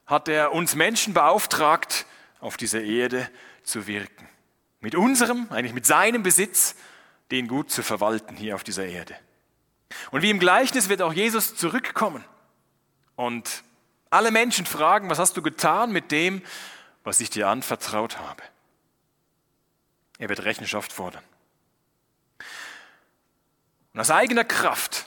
hat 0.05 0.27
er 0.27 0.53
uns 0.53 0.75
Menschen 0.75 1.13
beauftragt, 1.13 2.05
auf 2.39 2.57
dieser 2.57 2.81
Erde 2.81 3.29
zu 3.63 3.87
wirken 3.87 4.27
mit 4.79 4.95
unserem, 4.95 5.47
eigentlich 5.49 5.73
mit 5.73 5.85
seinem 5.85 6.23
Besitz, 6.23 6.75
den 7.31 7.47
gut 7.47 7.71
zu 7.71 7.83
verwalten 7.83 8.35
hier 8.35 8.55
auf 8.55 8.63
dieser 8.63 8.85
Erde. 8.85 9.15
Und 10.11 10.21
wie 10.21 10.29
im 10.29 10.39
Gleichnis 10.39 10.89
wird 10.89 11.01
auch 11.01 11.13
Jesus 11.13 11.55
zurückkommen 11.55 12.23
und 13.15 13.63
alle 14.17 14.31
Menschen 14.31 14.65
fragen, 14.65 15.11
was 15.11 15.19
hast 15.19 15.37
du 15.37 15.43
getan 15.43 15.91
mit 15.91 16.11
dem, 16.11 16.41
was 17.03 17.19
ich 17.19 17.29
dir 17.29 17.47
anvertraut 17.47 18.17
habe? 18.17 18.41
Er 20.17 20.27
wird 20.27 20.43
Rechenschaft 20.43 20.91
fordern. 20.91 21.23
Und 23.93 23.99
aus 23.99 24.09
eigener 24.09 24.43
Kraft 24.43 25.05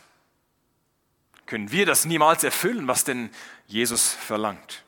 können 1.47 1.73
wir 1.73 1.87
das 1.87 2.05
niemals 2.05 2.45
erfüllen, 2.45 2.87
was 2.87 3.03
denn 3.03 3.31
Jesus 3.67 4.13
verlangt. 4.13 4.85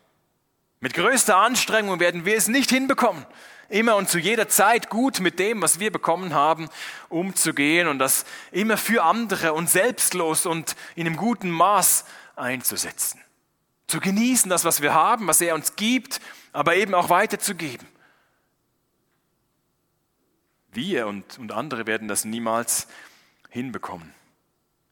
Mit 0.79 0.95
größter 0.95 1.37
Anstrengung 1.37 1.99
werden 1.99 2.25
wir 2.25 2.37
es 2.37 2.47
nicht 2.47 2.71
hinbekommen, 2.71 3.26
immer 3.69 3.97
und 3.97 4.09
zu 4.09 4.21
jeder 4.21 4.49
Zeit 4.49 4.88
gut 4.88 5.19
mit 5.19 5.41
dem, 5.41 5.62
was 5.62 5.81
wir 5.81 5.91
bekommen 5.91 6.33
haben, 6.33 6.69
umzugehen 7.09 7.88
und 7.88 7.99
das 7.99 8.25
immer 8.52 8.76
für 8.76 9.02
andere 9.02 9.52
und 9.52 9.69
selbstlos 9.69 10.47
und 10.47 10.76
in 10.95 11.09
einem 11.09 11.17
guten 11.17 11.50
Maß 11.50 12.05
einzusetzen. 12.37 13.21
Zu 13.93 14.01
genießen, 14.01 14.49
das, 14.49 14.65
was 14.65 14.81
wir 14.81 14.95
haben, 14.95 15.27
was 15.27 15.43
er 15.43 15.55
uns 15.55 15.77
gibt, 15.77 16.19
aber 16.51 16.77
eben 16.77 16.95
auch 16.95 17.11
weiterzugeben. 17.11 17.87
Wir 20.71 21.07
und, 21.07 21.39
und 21.39 21.53
andere 21.53 21.87
werden 21.87 22.09
das 22.09 22.25
niemals 22.25 22.89
hinbekommen, 23.51 24.15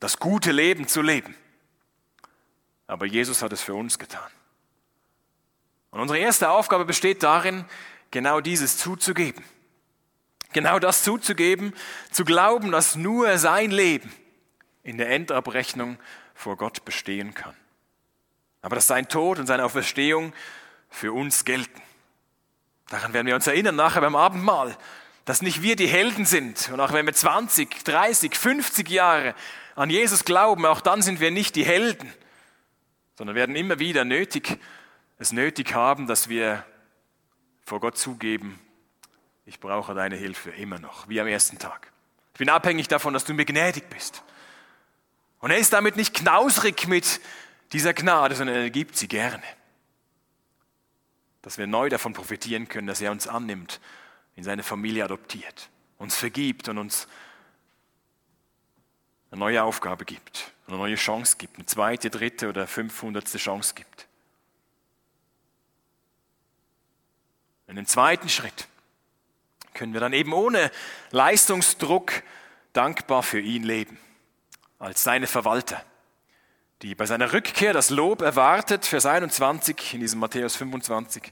das 0.01 0.19
gute 0.19 0.53
Leben 0.53 0.87
zu 0.87 1.01
leben. 1.01 1.35
Aber 2.89 3.07
Jesus 3.07 3.41
hat 3.41 3.55
es 3.55 3.63
für 3.63 3.73
uns 3.73 3.99
getan. 3.99 4.31
Und 5.93 6.01
unsere 6.01 6.19
erste 6.19 6.51
Aufgabe 6.51 6.85
besteht 6.85 7.23
darin, 7.23 7.65
genau 8.11 8.43
dieses 8.43 8.77
zuzugeben. 8.77 9.43
Genau 10.53 10.79
das 10.79 11.05
zuzugeben, 11.05 11.73
zu 12.11 12.27
glauben, 12.27 12.71
dass 12.71 12.97
nur 12.97 13.39
sein 13.39 13.71
Leben 13.71 14.13
in 14.83 14.99
der 14.99 15.09
Endabrechnung 15.09 15.99
vor 16.35 16.59
Gott 16.59 16.85
bestehen 16.85 17.33
kann. 17.33 17.57
Aber 18.63 18.75
dass 18.75 18.87
sein 18.87 19.09
Tod 19.09 19.39
und 19.39 19.47
seine 19.47 19.65
Auferstehung 19.65 20.33
für 20.89 21.13
uns 21.13 21.45
gelten. 21.45 21.81
Daran 22.89 23.13
werden 23.13 23.27
wir 23.27 23.35
uns 23.35 23.47
erinnern 23.47 23.77
nachher 23.77 24.01
beim 24.01 24.17
Abendmahl, 24.17 24.77
dass 25.25 25.43
nicht 25.43 25.63
wir 25.63 25.77
die 25.77 25.87
Helden 25.87 26.27
sind. 26.27 26.71
Und 26.73 26.81
auch 26.81 26.93
wenn 26.93 27.07
wir 27.07 27.15
20, 27.15 27.85
30, 27.85 28.35
50 28.35 28.89
Jahre 28.91 29.35
an 29.77 29.91
Jesus 29.91 30.25
glauben, 30.25 30.67
auch 30.67 30.81
dann 30.81 31.01
sind 31.01 31.21
wir 31.21 31.31
nicht 31.31 31.55
die 31.57 31.65
Helden, 31.65 32.13
sondern 33.17 33.37
werden 33.37 33.55
immer 33.55 33.79
wieder 33.79 34.05
nötig, 34.05 34.59
es 35.19 35.33
nötig 35.33 35.75
haben, 35.75 36.07
dass 36.07 36.29
wir 36.29 36.65
vor 37.65 37.81
Gott 37.81 37.97
zugeben, 37.97 38.59
ich 39.47 39.61
brauche 39.61 39.95
deine 39.95 40.17
Hilfe 40.17 40.51
immer 40.51 40.79
noch, 40.79 41.09
wie 41.09 41.21
am 41.21 41.27
ersten 41.27 41.59
Tag. 41.59 41.93
Ich 42.35 42.39
bin 42.39 42.49
abhängig 42.49 42.89
davon, 42.89 43.15
dass 43.15 43.25
du 43.25 43.35
mir 43.35 43.45
gnädig 43.45 43.89
bist. 43.91 44.23
Und 45.39 45.51
er 45.51 45.59
ist 45.59 45.73
damit 45.73 45.97
nicht 45.97 46.15
knausrig 46.15 46.89
mit 46.89 47.21
dieser 47.73 47.95
Gnade, 47.95 48.35
sondern 48.35 48.57
er 48.57 48.71
gibt 48.71 48.97
sie 48.97 49.09
gerne. 49.09 49.43
Dass 51.43 51.59
wir 51.59 51.67
neu 51.67 51.89
davon 51.89 52.13
profitieren 52.13 52.69
können, 52.69 52.87
dass 52.87 53.01
er 53.01 53.13
uns 53.13 53.27
annimmt, 53.27 53.81
in 54.37 54.45
seine 54.45 54.63
Familie 54.63 55.05
adoptiert, 55.05 55.69
uns 55.99 56.17
vergibt 56.17 56.69
und 56.69 56.79
uns 56.79 57.09
eine 59.31 59.39
neue 59.39 59.63
Aufgabe 59.63 60.05
gibt, 60.05 60.53
eine 60.67 60.77
neue 60.77 60.97
Chance 60.97 61.37
gibt, 61.39 61.57
eine 61.57 61.67
zweite, 61.67 62.11
dritte 62.11 62.49
oder 62.49 62.67
fünfhundertste 62.67 63.39
Chance 63.39 63.75
gibt. 63.75 64.07
In 67.69 67.77
dem 67.77 67.87
zweiten 67.87 68.29
Schritt 68.29 68.67
können 69.75 69.93
wir 69.93 70.01
dann 70.01 70.13
eben 70.13 70.33
ohne 70.33 70.73
Leistungsdruck 71.13 72.23
dankbar 72.73 73.23
für 73.23 73.39
ihn 73.39 73.63
leben, 73.63 73.99
als 74.79 75.05
seine 75.05 75.29
Verwalter, 75.29 75.85
die 76.83 76.95
bei 76.95 77.05
seiner 77.05 77.33
Rückkehr 77.33 77.73
das 77.73 77.91
Lob 77.91 78.23
erwartet, 78.23 78.87
Vers 78.87 79.05
21 79.05 79.95
in 79.95 80.01
diesem 80.01 80.19
Matthäus 80.19 80.57
25. 80.57 81.31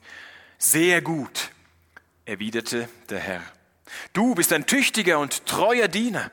Sehr 0.59 1.00
gut, 1.00 1.50
erwiderte 2.26 2.88
der 3.09 3.21
Herr. 3.21 3.43
Du 4.12 4.35
bist 4.35 4.52
ein 4.52 4.67
tüchtiger 4.67 5.19
und 5.19 5.47
treuer 5.47 5.88
Diener. 5.88 6.31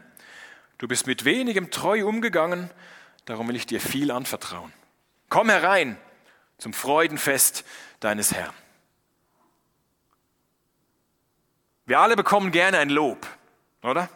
Du 0.77 0.87
bist 0.87 1.07
mit 1.07 1.23
wenigem 1.23 1.71
treu 1.71 2.05
umgegangen, 2.05 2.69
darum 3.23 3.47
will 3.47 3.55
ich 3.55 3.65
dir 3.65 3.79
viel 3.79 4.11
anvertrauen. 4.11 4.73
Komm 5.29 5.49
herein 5.49 5.97
zum 6.57 6.73
Freudenfest 6.73 7.63
deines 8.01 8.33
Herrn. 8.33 8.53
Wir 11.85 11.99
alle 11.99 12.17
bekommen 12.17 12.51
gerne 12.51 12.79
ein 12.79 12.89
Lob, 12.89 13.25
oder? 13.81 14.09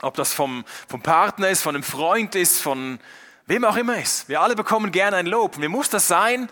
Ob 0.00 0.14
das 0.14 0.32
vom, 0.32 0.64
vom 0.88 1.02
Partner 1.02 1.50
ist, 1.50 1.62
von 1.62 1.74
einem 1.74 1.82
Freund 1.82 2.34
ist, 2.34 2.62
von 2.62 2.98
wem 3.46 3.64
auch 3.64 3.76
immer 3.76 3.98
ist. 3.98 4.28
Wir 4.28 4.40
alle 4.40 4.54
bekommen 4.54 4.92
gerne 4.92 5.16
ein 5.16 5.26
Lob. 5.26 5.56
Und 5.56 5.62
wie 5.62 5.68
muss 5.68 5.88
das 5.88 6.08
sein? 6.08 6.48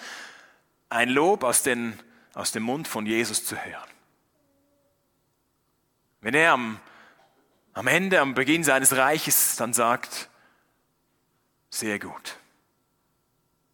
Ein 0.89 1.11
Lob 1.11 1.45
aus, 1.45 1.63
den, 1.63 1.99
aus 2.35 2.53
dem 2.53 2.63
Mund 2.63 2.89
von 2.89 3.05
Jesus 3.07 3.45
zu 3.45 3.57
hören. 3.57 3.91
Wenn 6.21 6.35
er 6.35 6.53
am, 6.53 6.81
am 7.75 7.87
Ende, 7.87 8.21
am 8.21 8.35
Beginn 8.35 8.65
seines 8.65 8.97
Reiches 8.97 9.57
dann 9.57 9.75
sagt, 9.75 10.31
sehr 11.69 11.99
gut, 11.99 12.39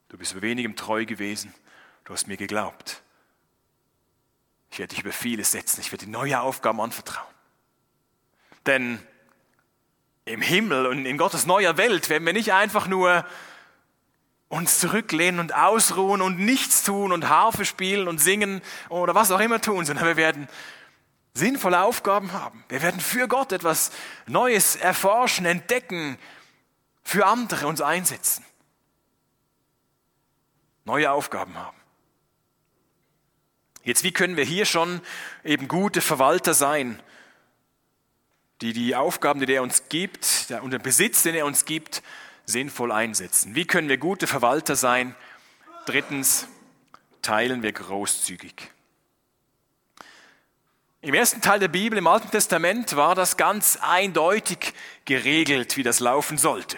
du 0.08 0.16
bist 0.16 0.34
bei 0.34 0.42
wenigem 0.42 0.74
treu 0.74 1.04
gewesen, 1.04 1.54
du 2.04 2.14
hast 2.14 2.26
mir 2.26 2.36
geglaubt. 2.36 3.02
Ich 4.70 4.78
werde 4.78 4.94
dich 4.94 5.04
über 5.04 5.12
vieles 5.12 5.50
setzen. 5.50 5.80
Ich 5.80 5.92
werde 5.92 6.06
dir 6.06 6.10
neue 6.10 6.40
Aufgaben 6.40 6.80
anvertrauen. 6.80 7.26
Denn 8.66 9.00
im 10.24 10.42
Himmel 10.42 10.86
und 10.86 11.06
in 11.06 11.18
Gottes 11.18 11.46
neuer 11.46 11.76
Welt 11.76 12.08
werden 12.08 12.24
wir 12.24 12.32
nicht 12.32 12.52
einfach 12.52 12.86
nur 12.86 13.24
uns 14.48 14.80
zurücklehnen 14.80 15.40
und 15.40 15.54
ausruhen 15.54 16.20
und 16.20 16.38
nichts 16.38 16.82
tun 16.82 17.12
und 17.12 17.28
Harfe 17.28 17.64
spielen 17.64 18.08
und 18.08 18.20
singen 18.20 18.62
oder 18.88 19.14
was 19.14 19.30
auch 19.30 19.40
immer 19.40 19.60
tun, 19.60 19.84
sondern 19.84 20.06
wir 20.06 20.16
werden 20.16 20.48
sinnvolle 21.34 21.82
Aufgaben 21.82 22.32
haben. 22.32 22.64
Wir 22.68 22.82
werden 22.82 23.00
für 23.00 23.28
Gott 23.28 23.52
etwas 23.52 23.92
Neues 24.26 24.76
erforschen, 24.76 25.46
entdecken, 25.46 26.18
für 27.02 27.26
andere 27.26 27.66
uns 27.66 27.80
einsetzen. 27.80 28.44
Neue 30.84 31.10
Aufgaben 31.12 31.56
haben. 31.56 31.76
Jetzt, 33.84 34.04
wie 34.04 34.12
können 34.12 34.36
wir 34.36 34.44
hier 34.44 34.66
schon 34.66 35.00
eben 35.44 35.68
gute 35.68 36.00
Verwalter 36.00 36.54
sein, 36.54 37.00
die 38.60 38.72
die 38.72 38.94
Aufgaben, 38.94 39.44
die 39.44 39.52
er 39.52 39.62
uns 39.62 39.88
gibt, 39.88 40.52
und 40.62 40.72
den 40.72 40.82
Besitz, 40.82 41.22
den 41.22 41.34
er 41.34 41.46
uns 41.46 41.64
gibt, 41.64 42.02
sinnvoll 42.44 42.92
einsetzen? 42.92 43.54
Wie 43.54 43.66
können 43.66 43.88
wir 43.88 43.98
gute 43.98 44.26
Verwalter 44.26 44.76
sein? 44.76 45.14
Drittens, 45.86 46.46
teilen 47.22 47.62
wir 47.62 47.72
großzügig. 47.72 48.70
Im 51.02 51.14
ersten 51.14 51.40
Teil 51.40 51.58
der 51.58 51.68
Bibel, 51.68 51.98
im 51.98 52.06
Alten 52.06 52.30
Testament, 52.30 52.94
war 52.94 53.14
das 53.14 53.38
ganz 53.38 53.78
eindeutig 53.80 54.74
geregelt, 55.06 55.78
wie 55.78 55.82
das 55.82 56.00
laufen 56.00 56.36
sollte. 56.36 56.76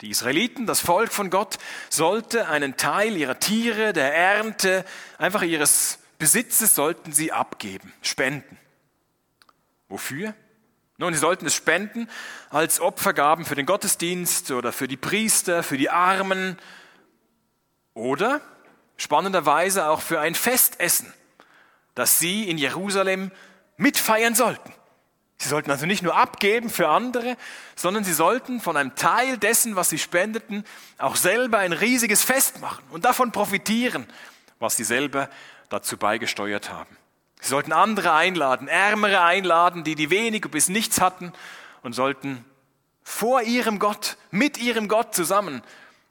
Die 0.00 0.10
Israeliten, 0.10 0.66
das 0.66 0.80
Volk 0.80 1.12
von 1.12 1.30
Gott, 1.30 1.58
sollte 1.88 2.48
einen 2.48 2.76
Teil 2.76 3.16
ihrer 3.16 3.38
Tiere, 3.38 3.92
der 3.92 4.14
Ernte, 4.14 4.84
einfach 5.16 5.42
ihres 5.42 6.00
Besitzes 6.18 6.74
sollten 6.74 7.12
sie 7.12 7.32
abgeben, 7.32 7.92
spenden. 8.02 8.58
Wofür? 9.88 10.34
Nun, 10.98 11.12
sie 11.12 11.18
sollten 11.18 11.46
es 11.46 11.54
spenden 11.54 12.08
als 12.48 12.80
Opfergaben 12.80 13.44
für 13.44 13.54
den 13.54 13.66
Gottesdienst 13.66 14.50
oder 14.50 14.72
für 14.72 14.88
die 14.88 14.96
Priester, 14.96 15.62
für 15.62 15.76
die 15.76 15.90
Armen 15.90 16.58
oder 17.92 18.40
spannenderweise 18.96 19.88
auch 19.88 20.00
für 20.00 20.20
ein 20.20 20.34
Festessen, 20.34 21.12
das 21.94 22.18
sie 22.18 22.48
in 22.48 22.56
Jerusalem 22.56 23.30
mitfeiern 23.76 24.34
sollten. 24.34 24.72
Sie 25.38 25.50
sollten 25.50 25.70
also 25.70 25.84
nicht 25.84 26.02
nur 26.02 26.16
abgeben 26.16 26.70
für 26.70 26.88
andere, 26.88 27.36
sondern 27.74 28.04
sie 28.04 28.14
sollten 28.14 28.58
von 28.58 28.78
einem 28.78 28.94
Teil 28.94 29.36
dessen, 29.36 29.76
was 29.76 29.90
sie 29.90 29.98
spendeten, 29.98 30.64
auch 30.96 31.16
selber 31.16 31.58
ein 31.58 31.74
riesiges 31.74 32.24
Fest 32.24 32.62
machen 32.62 32.84
und 32.90 33.04
davon 33.04 33.32
profitieren, 33.32 34.06
was 34.58 34.76
sie 34.76 34.84
selber 34.84 35.28
dazu 35.68 35.98
beigesteuert 35.98 36.70
haben. 36.70 36.96
Sie 37.40 37.48
sollten 37.48 37.72
andere 37.72 38.12
einladen, 38.12 38.68
Ärmere 38.68 39.22
einladen, 39.22 39.84
die 39.84 39.94
die 39.94 40.10
wenig 40.10 40.42
bis 40.50 40.68
nichts 40.68 41.00
hatten 41.00 41.32
und 41.82 41.92
sollten 41.92 42.44
vor 43.02 43.42
ihrem 43.42 43.78
Gott, 43.78 44.16
mit 44.30 44.58
ihrem 44.58 44.88
Gott 44.88 45.14
zusammen 45.14 45.62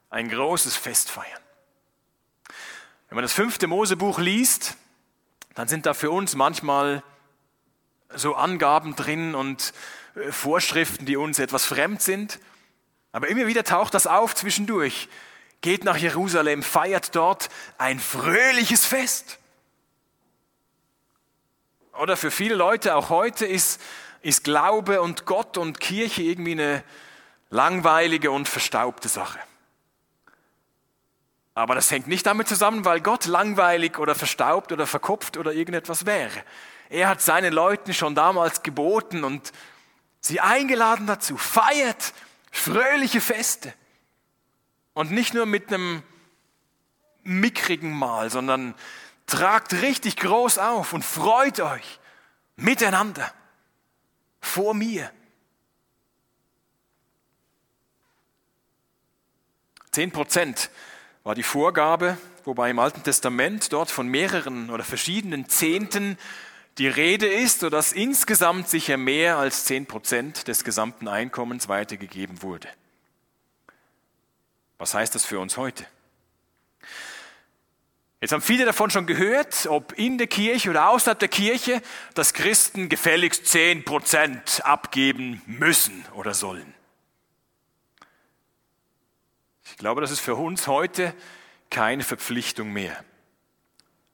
ein 0.10 0.30
großes 0.30 0.76
Fest 0.76 1.12
feiern. 1.12 1.42
Wenn 3.10 3.18
man 3.18 3.24
das 3.24 3.34
fünfte 3.34 3.68
Mosebuch 3.68 4.20
liest, 4.20 4.78
dann 5.56 5.68
sind 5.68 5.86
da 5.86 5.94
für 5.94 6.12
uns 6.12 6.36
manchmal 6.36 7.04
so 8.14 8.36
Angaben 8.36 8.96
drin 8.96 9.36
und 9.36 9.74
äh, 10.16 10.32
Vorschriften, 10.32 11.06
die 11.06 11.18
uns 11.18 11.40
etwas 11.40 11.66
fremd 11.66 12.02
sind. 12.02 12.40
Aber 13.12 13.28
immer 13.28 13.48
wieder 13.48 13.64
taucht 13.64 13.94
das 13.94 14.08
auf 14.08 14.36
zwischendurch. 14.36 15.10
Geht 15.62 15.84
nach 15.84 15.98
Jerusalem, 15.98 16.64
feiert 16.64 17.16
dort 17.16 17.50
ein 17.78 18.00
fröhliches 18.00 18.86
Fest. 18.86 19.40
Oder 21.99 22.17
für 22.17 22.31
viele 22.31 22.55
Leute, 22.55 22.95
auch 22.95 23.10
heute, 23.10 23.45
ist, 23.45 23.81
ist 24.21 24.43
Glaube 24.43 25.01
und 25.01 25.25
Gott 25.25 25.58
und 25.58 25.79
Kirche 25.79 26.23
irgendwie 26.23 26.53
eine 26.53 26.84
langweilige 27.49 28.31
und 28.31 28.49
verstaubte 28.49 29.08
Sache. 29.08 29.39
Aber 31.53 31.73
das 31.73 31.89
hängt 31.89 32.08
nicht 32.08 32.25
damit 32.25 32.49
zusammen, 32.49 32.84
weil 32.84 32.99
Gott 32.99 33.25
langweilig 33.27 33.97
oder 33.97 34.13
verstaubt 34.13 34.73
oder 34.73 34.86
verkopft 34.86 35.38
oder 35.38 35.53
irgendetwas 35.53 36.05
wäre. 36.05 36.43
Er 36.89 37.08
hat 37.08 37.21
seinen 37.21 37.53
Leuten 37.53 37.93
schon 37.93 38.13
damals 38.13 38.62
geboten 38.62 39.23
und 39.23 39.53
sie 40.19 40.41
eingeladen 40.41 41.08
dazu. 41.08 41.38
Feiert 41.38 42.13
fröhliche 42.51 43.21
Feste. 43.21 43.73
Und 44.93 45.12
nicht 45.12 45.34
nur 45.34 45.45
mit 45.45 45.71
einem 45.71 46.03
mickrigen 47.23 47.91
Mahl, 47.91 48.29
sondern 48.29 48.75
Tragt 49.28 49.74
richtig 49.74 50.18
groß 50.18 50.60
auf 50.60 50.94
und 50.94 51.04
freut 51.04 51.60
euch 51.60 52.00
miteinander 52.56 53.32
vor 54.40 54.74
mir. 54.74 55.12
Zehn 59.92 60.12
Prozent 60.12 60.70
war 61.24 61.36
die 61.36 61.44
Vorgabe, 61.44 62.18
wobei 62.44 62.70
im 62.70 62.80
Alten 62.80 63.02
Testament 63.02 63.74
dort 63.74 63.90
von 63.90 64.08
mehreren 64.08 64.70
oder 64.70 64.84
verschiedenen 64.84 65.50
Zehnten 65.50 66.18
die 66.78 66.88
Rede 66.88 67.28
ist, 67.28 67.62
sodass 67.62 67.94
insgesamt 67.94 68.70
sicher 68.70 68.98
mehr 68.98 69.38
als 69.38 69.66
zehn 69.66 69.86
Prozent 69.86 70.48
des 70.48 70.64
gesamten 70.64 71.08
Einkommens 71.08 71.70
weitergegeben 71.70 72.42
wurde. 72.42 72.68
Was 74.78 74.94
heißt 74.94 75.16
das 75.16 75.26
für 75.26 75.40
uns 75.40 75.56
heute? 75.56 75.86
Jetzt 78.26 78.32
haben 78.32 78.42
viele 78.42 78.66
davon 78.66 78.90
schon 78.90 79.06
gehört, 79.06 79.68
ob 79.68 79.94
in 80.00 80.18
der 80.18 80.26
Kirche 80.26 80.72
oder 80.72 80.90
außerhalb 80.90 81.20
der 81.20 81.28
Kirche, 81.28 81.80
dass 82.16 82.34
Christen 82.34 82.90
gefälligst 82.90 83.46
zehn 83.46 83.86
Prozent 83.86 84.66
abgeben 84.66 85.44
müssen 85.46 86.04
oder 86.16 86.34
sollen. 86.34 86.74
Ich 89.68 89.78
glaube, 89.78 90.02
das 90.02 90.10
ist 90.10 90.22
für 90.22 90.34
uns 90.34 90.66
heute 90.66 91.14
keine 91.70 92.02
Verpflichtung 92.02 92.74
mehr. 92.74 92.98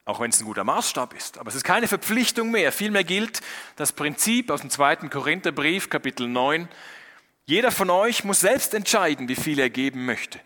Auch 0.04 0.20
wenn 0.20 0.32
es 0.32 0.42
ein 0.42 0.46
guter 0.46 0.66
Maßstab 0.66 1.14
ist. 1.14 1.38
Aber 1.38 1.48
es 1.48 1.56
ist 1.56 1.64
keine 1.64 1.88
Verpflichtung 1.88 2.52
mehr. 2.52 2.74
Vielmehr 2.74 3.06
gilt 3.06 3.40
das 3.78 3.94
Prinzip 3.94 4.52
aus 4.52 4.60
dem 4.60 4.70
zweiten 4.70 5.10
Korintherbrief, 5.10 5.90
Kapitel 5.90 6.28
9. 6.28 6.68
Jeder 7.46 7.72
von 7.72 7.90
euch 7.90 8.26
muss 8.26 8.42
selbst 8.42 8.74
entscheiden, 8.74 9.30
wie 9.30 9.38
viel 9.38 9.58
er 9.58 9.70
geben 9.70 10.06
möchte. 10.06 10.42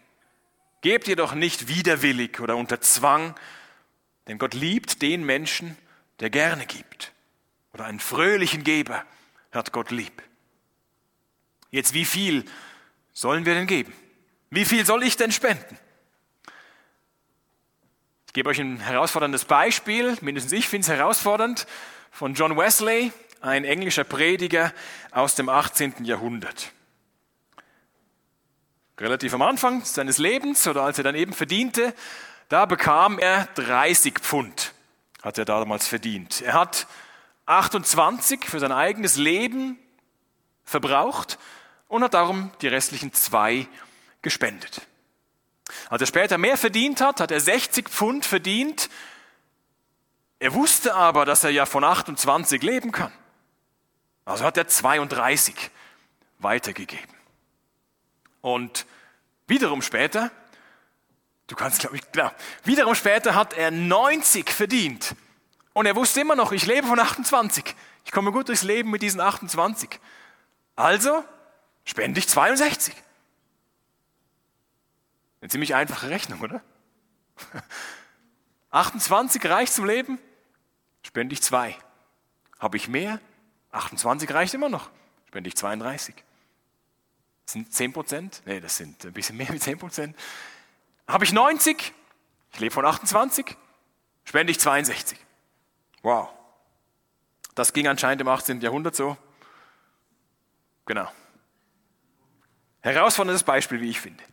Gebt 0.86 1.08
ihr 1.08 1.16
doch 1.16 1.34
nicht 1.34 1.68
widerwillig 1.68 2.40
oder 2.40 2.56
unter 2.56 2.80
Zwang, 2.80 3.34
denn 4.28 4.38
Gott 4.38 4.54
liebt 4.54 5.02
den 5.02 5.26
Menschen, 5.26 5.76
der 6.20 6.30
gerne 6.30 6.68
gibt. 6.68 7.12
Oder 7.74 7.86
einen 7.86 8.00
fröhlichen 8.00 8.64
Geber 8.64 9.04
hat 9.52 9.72
Gott 9.72 9.90
lieb. 9.90 10.22
Jetzt, 11.72 11.96
wie 11.96 12.06
viel 12.06 12.46
sollen 13.14 13.48
wir 13.48 13.56
denn 13.56 13.66
geben? 13.66 13.94
Wie 14.52 14.64
viel 14.64 14.86
soll 14.86 15.02
ich 15.02 15.18
denn 15.18 15.32
spenden? 15.32 15.76
Ich 18.28 18.34
gebe 18.34 18.52
euch 18.52 18.60
ein 18.60 18.80
herausforderndes 18.80 19.46
Beispiel, 19.46 20.16
mindestens 20.22 20.54
ich 20.54 20.68
finde 20.68 20.86
es 20.86 20.96
herausfordernd, 20.96 21.66
von 22.12 22.36
John 22.36 22.58
Wesley, 22.58 23.12
ein 23.42 23.66
englischer 23.66 24.04
Prediger 24.04 24.72
aus 25.10 25.34
dem 25.34 25.50
18. 25.50 26.06
Jahrhundert. 26.06 26.75
Relativ 29.00 29.34
am 29.34 29.42
Anfang 29.42 29.84
seines 29.84 30.18
Lebens 30.18 30.68
oder 30.68 30.84
als 30.84 30.98
er 30.98 31.04
dann 31.04 31.16
eben 31.16 31.34
verdiente, 31.34 31.94
da 32.48 32.66
bekam 32.66 33.20
er 33.20 33.46
30 33.56 34.20
Pfund, 34.20 34.74
hat 35.22 35.38
er 35.38 35.46
damals 35.46 35.88
verdient. 35.88 36.42
Er 36.42 36.54
hat 36.54 36.88
28 37.46 38.46
für 38.46 38.60
sein 38.60 38.72
eigenes 38.72 39.18
Leben 39.18 39.78
verbraucht 40.64 41.38
und 41.88 42.04
hat 42.04 42.14
darum 42.14 42.52
die 42.62 42.68
restlichen 42.68 43.14
zwei 43.14 43.68
gespendet. 44.22 44.82
Als 45.90 46.02
er 46.02 46.08
später 46.08 46.38
mehr 46.38 46.58
verdient 46.58 47.02
hat, 47.02 47.20
hat 47.20 47.32
er 47.32 47.40
60 47.40 47.90
Pfund 47.90 48.26
verdient. 48.26 48.90
Er 50.40 50.54
wusste 50.54 50.96
aber, 50.96 51.26
dass 51.26 51.44
er 51.44 51.50
ja 51.50 51.66
von 51.66 51.84
28 51.84 52.62
leben 52.62 52.92
kann. 52.92 53.12
Also 54.26 54.44
hat 54.44 54.58
er 54.58 54.68
32 54.68 55.56
weitergegeben. 56.40 57.15
Und 58.46 58.86
wiederum 59.48 59.82
später 59.82 60.30
Du 61.48 61.56
kannst, 61.56 61.80
glaube 61.80 61.96
ich, 61.96 62.12
klar. 62.12 62.34
Wiederum 62.64 62.96
später 62.96 63.36
hat 63.36 63.54
er 63.54 63.70
90 63.70 64.50
verdient. 64.50 65.16
Und 65.74 65.86
er 65.86 65.96
wusste 65.96 66.22
immer 66.22 66.36
noch, 66.36 66.52
ich 66.52 66.66
lebe 66.66 66.88
von 66.88 67.00
28. 67.00 67.76
Ich 68.04 68.12
komme 68.12 68.32
gut 68.32 68.48
durchs 68.48 68.64
Leben 68.64 68.90
mit 68.90 69.02
diesen 69.02 69.22
28. 69.22 70.00
Also 70.76 71.24
spende 71.84 72.20
ich 72.20 72.28
62. 72.28 72.96
Eine 75.42 75.50
ziemlich 75.50 75.76
einfache 75.76 76.10
Rechnung, 76.10 76.42
oder? 76.42 76.62
28 78.72 79.46
reicht 79.46 79.74
zum 79.74 79.86
Leben, 79.86 80.18
spende 81.04 81.34
ich 81.34 81.44
2. 81.44 81.78
Habe 82.58 82.78
ich 82.78 82.88
mehr? 82.88 83.20
28 83.72 84.34
reicht 84.34 84.54
immer 84.56 84.70
noch, 84.70 84.90
spende 85.28 85.48
ich 85.48 85.56
32. 85.56 86.16
Das 87.46 87.54
sind 87.54 87.72
10 87.72 87.94
Prozent? 87.94 88.42
Nee, 88.46 88.60
das 88.60 88.78
sind 88.78 89.06
ein 89.06 89.14
bisschen 89.14 89.38
mehr 89.38 89.50
wie 89.50 89.60
10 89.60 89.78
Prozent. 89.78 90.16
Habe 91.08 91.24
ich 91.24 91.32
90? 91.32 91.94
Ich 92.54 92.60
lebe 92.60 92.74
von 92.74 92.86
28? 92.86 93.56
Spende 94.24 94.52
ich 94.52 94.60
62. 94.60 95.18
Wow. 96.02 96.30
Das 97.54 97.72
ging 97.72 97.88
anscheinend 97.88 98.22
im 98.22 98.28
18. 98.28 98.62
Jahrhundert 98.62 98.96
so. 98.96 99.16
Genau. 100.86 101.10
Herausforderndes 102.82 103.44
Beispiel, 103.44 103.82
wie 103.82 103.90
ich 103.90 104.00
finde. 104.00 104.24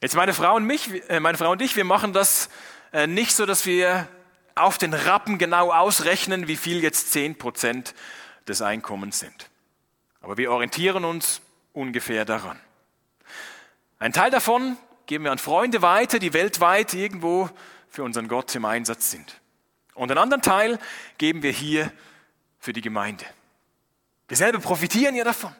Jetzt 0.00 0.14
meine 0.14 0.32
Frau 0.32 0.56
und 0.56 0.64
mich, 0.64 1.08
äh, 1.10 1.20
meine 1.20 1.36
Frau 1.36 1.50
und 1.50 1.60
ich, 1.60 1.76
wir 1.76 1.84
machen 1.84 2.12
das 2.12 2.48
äh, 2.92 3.06
nicht 3.06 3.34
so, 3.34 3.44
dass 3.44 3.66
wir 3.66 4.08
auf 4.54 4.78
den 4.78 4.94
Rappen 4.94 5.38
genau 5.38 5.72
ausrechnen, 5.72 6.48
wie 6.48 6.56
viel 6.56 6.82
jetzt 6.82 7.14
10% 7.14 7.94
des 8.48 8.62
Einkommens 8.62 9.18
sind. 9.18 9.49
Aber 10.20 10.36
wir 10.36 10.50
orientieren 10.50 11.04
uns 11.04 11.40
ungefähr 11.72 12.24
daran. 12.24 12.60
Ein 13.98 14.12
Teil 14.12 14.30
davon 14.30 14.76
geben 15.06 15.24
wir 15.24 15.32
an 15.32 15.38
Freunde 15.38 15.82
weiter, 15.82 16.18
die 16.18 16.32
weltweit 16.32 16.94
irgendwo 16.94 17.50
für 17.88 18.04
unseren 18.04 18.28
Gott 18.28 18.54
im 18.54 18.64
Einsatz 18.64 19.10
sind. 19.10 19.40
Und 19.94 20.10
einen 20.10 20.18
anderen 20.18 20.42
Teil 20.42 20.78
geben 21.18 21.42
wir 21.42 21.52
hier 21.52 21.92
für 22.58 22.72
die 22.72 22.80
Gemeinde. 22.80 23.24
Wir 24.28 24.36
selber 24.36 24.60
profitieren 24.60 25.16
ja 25.16 25.24
davon, 25.24 25.54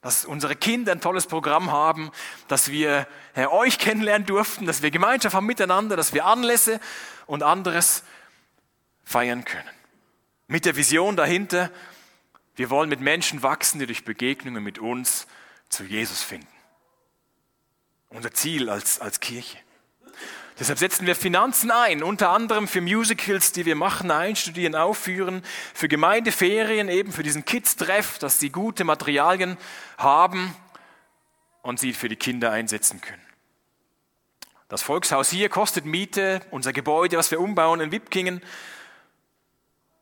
dass 0.00 0.24
unsere 0.24 0.54
Kinder 0.54 0.92
ein 0.92 1.00
tolles 1.00 1.26
Programm 1.26 1.72
haben, 1.72 2.12
dass 2.46 2.70
wir 2.70 3.08
Herr, 3.34 3.52
euch 3.52 3.78
kennenlernen 3.78 4.26
durften, 4.26 4.64
dass 4.64 4.82
wir 4.82 4.90
Gemeinschaft 4.90 5.34
haben 5.34 5.46
miteinander, 5.46 5.96
dass 5.96 6.12
wir 6.12 6.24
Anlässe 6.24 6.78
und 7.26 7.42
anderes 7.42 8.04
feiern 9.04 9.44
können. 9.44 9.68
Mit 10.46 10.64
der 10.64 10.76
Vision 10.76 11.16
dahinter, 11.16 11.70
wir 12.56 12.70
wollen 12.70 12.88
mit 12.88 13.00
Menschen 13.00 13.42
wachsen, 13.42 13.78
die 13.78 13.86
durch 13.86 14.04
Begegnungen 14.04 14.64
mit 14.64 14.78
uns 14.78 15.26
zu 15.68 15.84
Jesus 15.84 16.22
finden 16.22 16.56
unser 18.16 18.32
Ziel 18.32 18.70
als, 18.70 19.00
als 19.00 19.20
Kirche. 19.20 19.58
Deshalb 20.58 20.78
setzen 20.78 21.06
wir 21.06 21.14
Finanzen 21.14 21.70
ein, 21.70 22.02
unter 22.02 22.30
anderem 22.30 22.66
für 22.66 22.80
Musicals, 22.80 23.52
die 23.52 23.66
wir 23.66 23.76
machen, 23.76 24.10
einstudieren, 24.10 24.74
aufführen, 24.74 25.42
für 25.74 25.86
Gemeindeferien, 25.86 26.88
eben 26.88 27.12
für 27.12 27.22
diesen 27.22 27.44
Kids-Treff, 27.44 28.18
dass 28.18 28.40
sie 28.40 28.48
gute 28.48 28.84
Materialien 28.84 29.58
haben 29.98 30.56
und 31.60 31.78
sie 31.78 31.92
für 31.92 32.08
die 32.08 32.16
Kinder 32.16 32.52
einsetzen 32.52 33.02
können. 33.02 33.22
Das 34.68 34.82
Volkshaus 34.82 35.28
hier 35.28 35.50
kostet 35.50 35.84
Miete, 35.84 36.40
unser 36.50 36.72
Gebäude, 36.72 37.18
was 37.18 37.30
wir 37.30 37.40
umbauen 37.40 37.80
in 37.80 37.92
Wipkingen, 37.92 38.40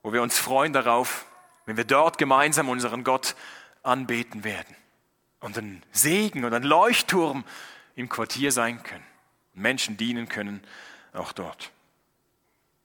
wo 0.05 0.13
wir 0.13 0.23
uns 0.23 0.39
freuen 0.39 0.73
darauf, 0.73 1.27
wenn 1.67 1.77
wir 1.77 1.85
dort 1.85 2.19
gemeinsam 2.19 2.69
unseren 2.69 3.05
Gott 3.05 3.35
anbeten 3.83 4.45
werden. 4.45 4.75
Und 5.41 5.59
ein 5.59 5.83
Segen 5.93 6.45
und 6.45 6.55
ein 6.55 6.63
Leuchtturm 6.63 7.45
im 7.97 8.09
Quartier 8.09 8.51
sein 8.51 8.83
können, 8.83 9.05
Menschen 9.53 9.97
dienen 9.97 10.29
können, 10.29 10.63
auch 11.13 11.33
dort. 11.33 11.71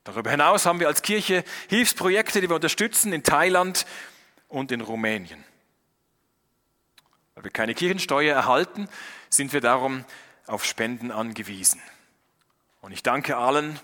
Darüber 0.04 0.32
hinaus 0.32 0.66
haben 0.66 0.80
wir 0.80 0.88
als 0.88 1.02
Kirche 1.02 1.44
Hilfsprojekte, 1.68 2.42
die 2.42 2.50
wir 2.50 2.56
unterstützen 2.56 3.14
in 3.14 3.24
Thailand 3.24 3.86
und 4.48 4.72
in 4.72 4.82
Rumänien. 4.82 5.44
Weil 7.36 7.44
wir 7.46 7.52
keine 7.52 7.76
Kirchensteuer 7.76 8.36
erhalten, 8.36 8.90
sind 9.30 9.54
wir 9.54 9.62
darum 9.62 10.06
auf 10.48 10.66
Spenden 10.66 11.12
angewiesen. 11.12 11.82
Und 12.82 12.92
ich 12.92 13.04
danke 13.04 13.38
allen 13.38 13.80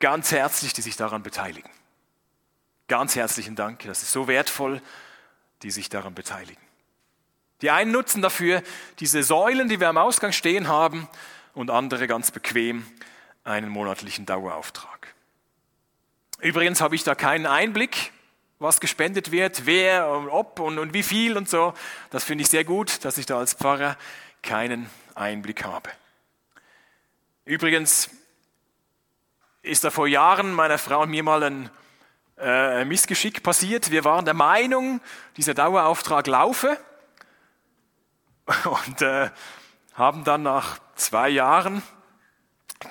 ganz 0.00 0.32
herzlich, 0.32 0.72
die 0.72 0.82
sich 0.82 0.96
daran 0.96 1.22
beteiligen. 1.22 1.70
Ganz 2.90 3.14
herzlichen 3.14 3.54
Dank, 3.54 3.84
das 3.84 4.02
ist 4.02 4.10
so 4.10 4.26
wertvoll, 4.26 4.82
die 5.62 5.70
sich 5.70 5.90
daran 5.90 6.12
beteiligen. 6.12 6.60
Die 7.62 7.70
einen 7.70 7.92
nutzen 7.92 8.20
dafür 8.20 8.64
diese 8.98 9.22
Säulen, 9.22 9.68
die 9.68 9.78
wir 9.78 9.88
am 9.88 9.96
Ausgang 9.96 10.32
stehen 10.32 10.66
haben, 10.66 11.08
und 11.54 11.70
andere 11.70 12.08
ganz 12.08 12.32
bequem 12.32 12.84
einen 13.44 13.68
monatlichen 13.68 14.26
Dauerauftrag. 14.26 15.14
Übrigens 16.40 16.80
habe 16.80 16.96
ich 16.96 17.04
da 17.04 17.14
keinen 17.14 17.46
Einblick, 17.46 18.10
was 18.58 18.80
gespendet 18.80 19.30
wird, 19.30 19.66
wer, 19.66 20.10
und 20.10 20.28
ob 20.28 20.58
und, 20.58 20.80
und 20.80 20.92
wie 20.92 21.04
viel 21.04 21.36
und 21.36 21.48
so. 21.48 21.74
Das 22.10 22.24
finde 22.24 22.42
ich 22.42 22.50
sehr 22.50 22.64
gut, 22.64 23.04
dass 23.04 23.18
ich 23.18 23.26
da 23.26 23.38
als 23.38 23.54
Pfarrer 23.54 23.96
keinen 24.42 24.90
Einblick 25.14 25.62
habe. 25.62 25.90
Übrigens 27.44 28.10
ist 29.62 29.84
da 29.84 29.90
vor 29.92 30.08
Jahren 30.08 30.52
meiner 30.52 30.78
Frau 30.78 31.02
und 31.02 31.10
mir 31.10 31.22
mal 31.22 31.44
ein 31.44 31.70
äh, 32.40 32.84
Missgeschick 32.84 33.42
passiert. 33.42 33.90
Wir 33.90 34.04
waren 34.04 34.24
der 34.24 34.34
Meinung, 34.34 35.00
dieser 35.36 35.54
Dauerauftrag 35.54 36.26
laufe 36.26 36.78
und 38.64 39.02
äh, 39.02 39.30
haben 39.94 40.24
dann 40.24 40.42
nach 40.42 40.78
zwei 40.94 41.28
Jahren 41.28 41.82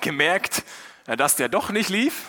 gemerkt, 0.00 0.64
äh, 1.06 1.16
dass 1.16 1.36
der 1.36 1.48
doch 1.48 1.70
nicht 1.70 1.90
lief 1.90 2.24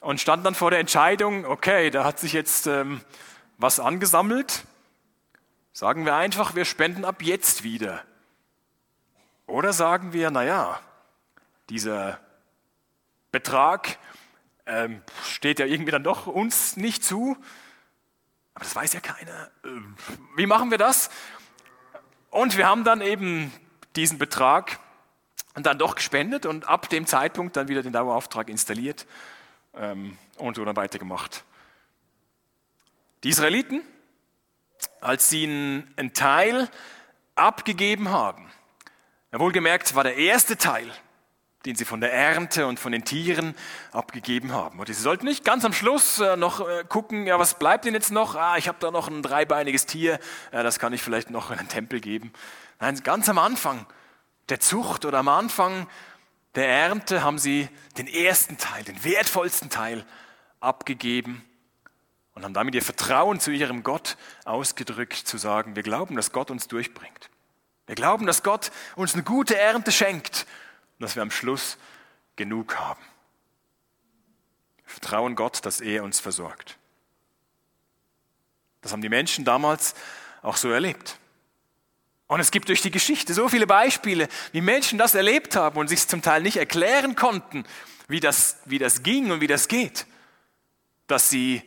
und 0.00 0.20
standen 0.20 0.44
dann 0.44 0.54
vor 0.54 0.70
der 0.70 0.80
Entscheidung, 0.80 1.44
okay, 1.44 1.90
da 1.90 2.04
hat 2.04 2.18
sich 2.18 2.32
jetzt 2.32 2.66
ähm, 2.66 3.00
was 3.56 3.80
angesammelt. 3.80 4.64
Sagen 5.72 6.04
wir 6.04 6.14
einfach, 6.14 6.54
wir 6.54 6.64
spenden 6.64 7.04
ab 7.04 7.22
jetzt 7.22 7.62
wieder. 7.62 8.02
Oder 9.46 9.72
sagen 9.72 10.12
wir, 10.12 10.30
naja, 10.30 10.80
dieser 11.70 12.20
Betrag 13.30 13.98
ähm, 14.68 15.02
steht 15.24 15.58
ja 15.58 15.66
irgendwie 15.66 15.90
dann 15.90 16.04
doch 16.04 16.26
uns 16.26 16.76
nicht 16.76 17.02
zu, 17.02 17.36
aber 18.54 18.64
das 18.64 18.76
weiß 18.76 18.92
ja 18.92 19.00
keiner. 19.00 19.50
Ähm, 19.64 19.96
wie 20.36 20.46
machen 20.46 20.70
wir 20.70 20.78
das? 20.78 21.10
Und 22.30 22.56
wir 22.56 22.66
haben 22.66 22.84
dann 22.84 23.00
eben 23.00 23.52
diesen 23.96 24.18
Betrag 24.18 24.78
dann 25.54 25.78
doch 25.78 25.96
gespendet 25.96 26.46
und 26.46 26.68
ab 26.68 26.88
dem 26.88 27.06
Zeitpunkt 27.06 27.56
dann 27.56 27.68
wieder 27.68 27.82
den 27.82 27.92
Dauerauftrag 27.92 28.48
installiert 28.48 29.06
ähm, 29.74 30.16
und 30.36 30.56
so 30.56 30.64
dann 30.64 30.76
weitergemacht. 30.76 31.44
Die 33.24 33.30
Israeliten, 33.30 33.82
als 35.00 35.28
sie 35.28 35.44
einen 35.44 36.12
Teil 36.12 36.68
abgegeben 37.34 38.10
haben, 38.10 38.48
wohlgemerkt 39.32 39.94
war 39.94 40.04
der 40.04 40.16
erste 40.16 40.56
Teil, 40.56 40.88
den 41.68 41.76
sie 41.76 41.84
von 41.84 42.00
der 42.00 42.14
Ernte 42.14 42.66
und 42.66 42.80
von 42.80 42.92
den 42.92 43.04
Tieren 43.04 43.54
abgegeben 43.92 44.52
haben. 44.52 44.80
Und 44.80 44.86
sie 44.86 44.94
sollten 44.94 45.26
nicht 45.26 45.44
ganz 45.44 45.66
am 45.66 45.74
Schluss 45.74 46.18
äh, 46.18 46.34
noch 46.34 46.66
äh, 46.66 46.82
gucken, 46.88 47.26
ja, 47.26 47.38
was 47.38 47.58
bleibt 47.58 47.84
denn 47.84 47.92
jetzt 47.92 48.10
noch? 48.10 48.36
Ah, 48.36 48.56
ich 48.56 48.68
habe 48.68 48.78
da 48.80 48.90
noch 48.90 49.08
ein 49.08 49.22
dreibeiniges 49.22 49.84
Tier, 49.84 50.18
das 50.50 50.78
kann 50.78 50.94
ich 50.94 51.02
vielleicht 51.02 51.28
noch 51.28 51.50
in 51.50 51.58
den 51.58 51.68
Tempel 51.68 52.00
geben. 52.00 52.32
Nein, 52.80 52.98
ganz 53.02 53.28
am 53.28 53.36
Anfang 53.36 53.84
der 54.48 54.60
Zucht 54.60 55.04
oder 55.04 55.18
am 55.18 55.28
Anfang 55.28 55.86
der 56.54 56.68
Ernte 56.68 57.22
haben 57.22 57.38
sie 57.38 57.68
den 57.98 58.06
ersten 58.06 58.56
Teil, 58.56 58.82
den 58.84 59.04
wertvollsten 59.04 59.68
Teil 59.68 60.06
abgegeben 60.60 61.44
und 62.32 62.44
haben 62.44 62.54
damit 62.54 62.74
ihr 62.76 62.82
Vertrauen 62.82 63.40
zu 63.40 63.50
ihrem 63.50 63.82
Gott 63.82 64.16
ausgedrückt, 64.46 65.16
zu 65.16 65.36
sagen, 65.36 65.76
wir 65.76 65.82
glauben, 65.82 66.16
dass 66.16 66.32
Gott 66.32 66.50
uns 66.50 66.66
durchbringt. 66.66 67.28
Wir 67.84 67.94
glauben, 67.94 68.24
dass 68.24 68.42
Gott 68.42 68.70
uns 68.96 69.12
eine 69.12 69.22
gute 69.22 69.58
Ernte 69.58 69.92
schenkt 69.92 70.46
und 70.98 71.04
dass 71.04 71.14
wir 71.14 71.22
am 71.22 71.30
Schluss 71.30 71.78
genug 72.36 72.76
haben. 72.76 73.02
Wir 74.84 74.92
vertrauen 74.92 75.36
Gott, 75.36 75.64
dass 75.64 75.80
er 75.80 76.02
uns 76.02 76.18
versorgt. 76.18 76.76
Das 78.80 78.92
haben 78.92 79.02
die 79.02 79.08
Menschen 79.08 79.44
damals 79.44 79.94
auch 80.42 80.56
so 80.56 80.70
erlebt. 80.70 81.18
Und 82.26 82.40
es 82.40 82.50
gibt 82.50 82.68
durch 82.68 82.82
die 82.82 82.90
Geschichte 82.90 83.32
so 83.32 83.48
viele 83.48 83.66
Beispiele, 83.66 84.28
wie 84.52 84.60
Menschen 84.60 84.98
das 84.98 85.14
erlebt 85.14 85.56
haben 85.56 85.78
und 85.78 85.88
sich 85.88 86.06
zum 86.06 86.20
Teil 86.20 86.42
nicht 86.42 86.56
erklären 86.56 87.16
konnten, 87.16 87.64
wie 88.06 88.20
das, 88.20 88.58
wie 88.64 88.78
das 88.78 89.02
ging 89.02 89.30
und 89.30 89.40
wie 89.40 89.46
das 89.46 89.68
geht. 89.68 90.06
Dass 91.06 91.30
sie 91.30 91.62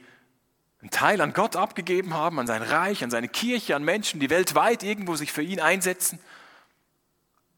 einen 0.82 0.92
Teil 0.92 1.22
an 1.22 1.34
Gott 1.34 1.56
abgegeben 1.56 2.14
haben, 2.14 2.40
an 2.40 2.48
sein 2.48 2.62
Reich, 2.64 3.04
an 3.04 3.12
seine 3.12 3.28
Kirche, 3.28 3.76
an 3.76 3.84
Menschen, 3.84 4.20
die 4.20 4.30
weltweit 4.30 4.84
irgendwo 4.84 5.16
sich 5.16 5.32
für 5.32 5.44
ihn 5.44 5.60
einsetzen 5.60 6.20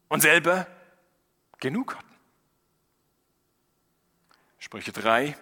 und 0.08 0.20
selber 0.20 0.66
genug 1.64 1.96
hatten. 1.96 2.14
Sprüche 4.58 4.92
3. 4.92 5.34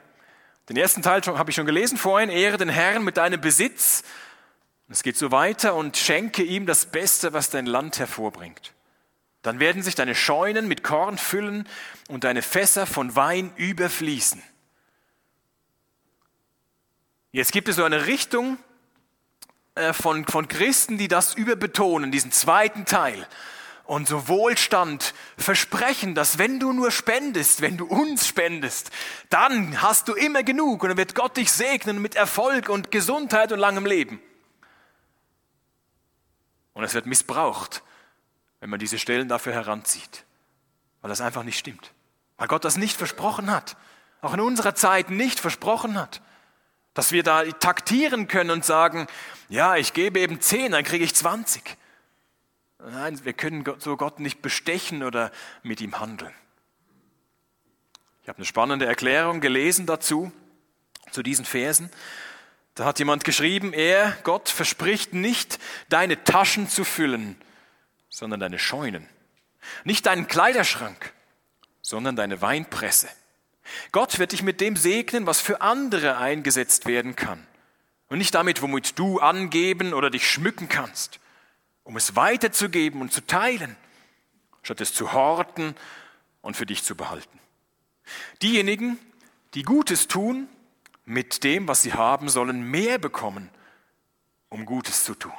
Den 0.69 0.77
ersten 0.77 1.03
Teil 1.03 1.21
habe 1.23 1.51
ich 1.51 1.57
schon 1.57 1.67
gelesen 1.67 1.99
vorhin. 1.99 2.31
Ehre 2.31 2.59
den 2.59 2.69
Herrn 2.69 3.03
mit 3.03 3.17
deinem 3.17 3.41
Besitz. 3.41 4.05
es 4.89 5.03
geht 5.03 5.17
so 5.17 5.33
weiter 5.33 5.75
und 5.75 5.97
schenke 5.97 6.45
ihm 6.45 6.65
das 6.65 6.87
Beste, 6.87 7.33
was 7.33 7.51
dein 7.51 7.67
Land 7.67 7.99
hervorbringt. 7.99 8.73
Dann 9.43 9.59
werden 9.59 9.83
sich 9.83 9.97
deine 9.97 10.15
Scheunen 10.15 10.69
mit 10.69 10.85
Korn 10.85 11.19
füllen 11.19 11.69
und 12.09 12.23
deine 12.23 12.43
Fässer 12.43 12.87
von 12.87 13.17
Wein 13.17 13.53
überfließen. 13.57 14.41
Jetzt 17.33 17.51
gibt 17.51 17.69
es 17.69 17.77
so 17.77 17.83
eine 17.83 18.07
Richtung 18.07 18.59
äh, 19.75 19.93
von, 19.93 20.25
von 20.27 20.47
Christen, 20.47 20.99
die 20.99 21.09
das 21.09 21.35
überbetonen, 21.35 22.13
diesen 22.13 22.31
zweiten 22.31 22.85
Teil. 22.85 23.27
Und 23.85 24.09
so 24.09 24.29
Wohlstand 24.29 25.13
versprechen, 25.37 26.15
dass 26.15 26.39
wenn 26.39 26.61
du 26.61 26.73
nur 26.73 26.91
spendest, 26.91 27.61
wenn 27.61 27.77
du 27.77 27.87
uns 27.87 28.27
spendest, 28.27 28.91
dann 29.29 29.83
hast 29.83 30.09
du 30.09 30.15
immer 30.15 30.43
genug 30.43 30.83
und 30.83 30.91
dann 30.91 30.99
wird 30.99 31.15
Gott 31.15 31.37
dich 31.37 31.51
segnen 31.51 32.01
mit 32.01 32.15
Erfolg 32.15 32.69
und 32.69 32.91
Gesundheit 32.91 33.53
und 33.53 33.59
langem 33.59 33.85
Leben. 33.85 34.21
Und 36.75 36.85
es 36.85 36.95
wird 36.95 37.07
missbraucht, 37.07 37.83
wenn 38.61 38.71
man 38.71 38.79
diese 38.79 38.99
Stellen 38.99 39.29
dafür 39.29 39.53
heranzieht, 39.53 40.25
weil 41.01 41.09
das 41.09 41.21
einfach 41.21 41.43
nicht 41.43 41.59
stimmt. 41.59 41.93
Weil 42.39 42.49
Gott 42.49 42.65
das 42.65 42.77
nicht 42.77 42.97
versprochen 42.97 43.51
hat, 43.51 43.77
auch 44.21 44.35
in 44.35 44.41
unserer 44.41 44.75
Zeit 44.75 45.11
nicht 45.11 45.41
versprochen 45.41 45.99
hat. 45.99 46.23
Dass 46.95 47.11
wir 47.11 47.23
da 47.23 47.45
taktieren 47.45 48.29
können 48.29 48.51
und 48.51 48.65
sagen, 48.65 49.07
ja, 49.49 49.77
ich 49.77 49.93
gebe 49.93 50.21
eben 50.21 50.41
10, 50.41 50.73
dann 50.73 50.85
kriege 50.85 51.05
ich 51.05 51.15
20. 51.15 51.77
Nein, 52.91 53.25
wir 53.25 53.33
können 53.33 53.65
so 53.79 53.97
Gott 53.97 54.19
nicht 54.19 54.43
bestechen 54.43 55.03
oder 55.03 55.31
mit 55.63 55.81
ihm 55.81 56.01
handeln. 56.01 56.35
Ich 58.23 58.29
habe 58.29 58.39
eine 58.39 58.45
spannende 58.45 58.87
Erklärung 58.87 59.41
gelesen 59.41 59.87
dazu, 59.87 60.33
zu 61.11 61.23
diesen 61.23 61.45
Versen. 61.45 61.91
Da 62.75 62.85
hat 62.85 62.99
jemand 62.99 63.25
geschrieben, 63.25 63.73
er, 63.73 64.17
Gott, 64.25 64.49
verspricht 64.49 65.13
nicht, 65.13 65.59
deine 65.89 66.25
Taschen 66.25 66.69
zu 66.69 66.85
füllen, 66.85 67.37
sondern 68.09 68.41
deine 68.41 68.59
Scheunen. 68.59 69.09
Nicht 69.85 70.07
deinen 70.07 70.27
Kleiderschrank, 70.27 71.13
sondern 71.83 72.17
deine 72.17 72.41
Weinpresse. 72.43 73.09
Gott 73.93 74.19
wird 74.19 74.33
dich 74.33 74.43
mit 74.43 74.61
dem 74.61 74.77
segnen, 74.77 75.27
was 75.27 75.41
für 75.41 75.61
andere 75.61 76.17
eingesetzt 76.19 76.87
werden 76.87 77.15
kann. 77.15 77.47
Und 78.09 78.19
nicht 78.19 78.35
damit, 78.35 78.61
womit 78.61 78.99
du 78.99 79.21
angeben 79.21 79.95
oder 79.95 80.11
dich 80.11 80.29
schmücken 80.29 80.69
kannst, 80.69 81.21
um 81.85 81.97
es 81.97 82.17
weiterzugeben 82.17 83.01
und 83.01 83.13
zu 83.13 83.27
teilen, 83.27 83.77
statt 84.63 84.81
es 84.81 84.95
zu 84.95 85.13
horten 85.13 85.75
und 86.41 86.57
für 86.57 86.67
dich 86.67 86.85
zu 86.85 86.95
behalten. 86.95 87.39
Diejenigen, 88.43 88.99
die 89.55 89.63
Gutes 89.63 90.09
tun, 90.09 90.49
mit 91.05 91.45
dem, 91.45 91.69
was 91.69 91.83
sie 91.83 91.95
haben, 91.95 92.29
sollen 92.29 92.63
mehr 92.63 92.99
bekommen, 92.99 93.51
um 94.49 94.67
Gutes 94.67 95.05
zu 95.05 95.15
tun. 95.15 95.33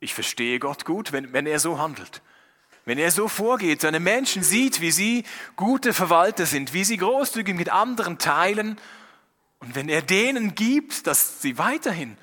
Ich 0.00 0.14
verstehe 0.14 0.58
Gott 0.58 0.84
gut, 0.84 1.12
wenn, 1.12 1.32
wenn 1.32 1.46
er 1.46 1.60
so 1.60 1.78
handelt. 1.78 2.22
Wenn 2.84 2.98
er 2.98 3.12
so 3.12 3.28
vorgeht, 3.28 3.80
seine 3.80 4.00
Menschen 4.00 4.42
sieht, 4.42 4.80
wie 4.80 4.90
sie 4.90 5.24
gute 5.54 5.94
Verwalter 5.94 6.46
sind, 6.46 6.72
wie 6.72 6.82
sie 6.82 6.96
großzügig 6.96 7.54
mit 7.54 7.68
anderen 7.68 8.18
teilen 8.18 8.78
und 9.60 9.76
wenn 9.76 9.88
er 9.88 10.02
denen 10.02 10.56
gibt, 10.56 11.06
dass 11.06 11.40
sie 11.40 11.58
weiterhin 11.58 12.18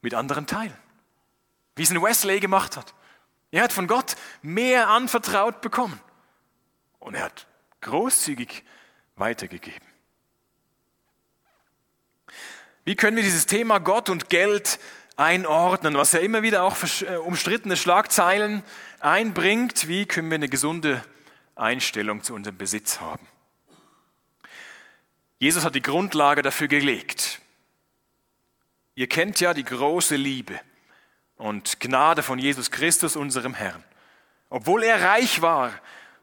mit 0.00 0.14
anderen 0.14 0.46
teilen. 0.46 0.76
Wie 1.76 1.82
es 1.82 1.90
ein 1.90 2.02
Wesley 2.02 2.40
gemacht 2.40 2.76
hat. 2.76 2.94
Er 3.50 3.62
hat 3.62 3.72
von 3.72 3.86
Gott 3.86 4.16
mehr 4.42 4.88
anvertraut 4.88 5.60
bekommen 5.60 5.98
und 6.98 7.14
er 7.14 7.24
hat 7.24 7.46
großzügig 7.80 8.64
weitergegeben. 9.16 9.86
Wie 12.84 12.96
können 12.96 13.16
wir 13.16 13.24
dieses 13.24 13.46
Thema 13.46 13.78
Gott 13.78 14.08
und 14.08 14.28
Geld 14.28 14.78
einordnen, 15.18 15.94
was 15.96 16.12
ja 16.12 16.20
immer 16.20 16.42
wieder 16.42 16.62
auch 16.62 16.76
äh, 17.02 17.16
umstrittene 17.16 17.76
Schlagzeilen 17.76 18.62
einbringt. 19.00 19.88
Wie 19.88 20.06
können 20.06 20.30
wir 20.30 20.36
eine 20.36 20.48
gesunde 20.48 21.02
Einstellung 21.56 22.22
zu 22.22 22.34
unserem 22.34 22.56
Besitz 22.56 23.00
haben? 23.00 23.26
Jesus 25.40 25.64
hat 25.64 25.74
die 25.74 25.82
Grundlage 25.82 26.42
dafür 26.42 26.68
gelegt. 26.68 27.37
Ihr 28.98 29.06
kennt 29.06 29.38
ja 29.38 29.54
die 29.54 29.62
große 29.62 30.16
Liebe 30.16 30.60
und 31.36 31.78
Gnade 31.78 32.24
von 32.24 32.36
Jesus 32.36 32.72
Christus, 32.72 33.14
unserem 33.14 33.54
Herrn. 33.54 33.84
Obwohl 34.50 34.82
er 34.82 35.00
reich 35.00 35.40
war, 35.40 35.72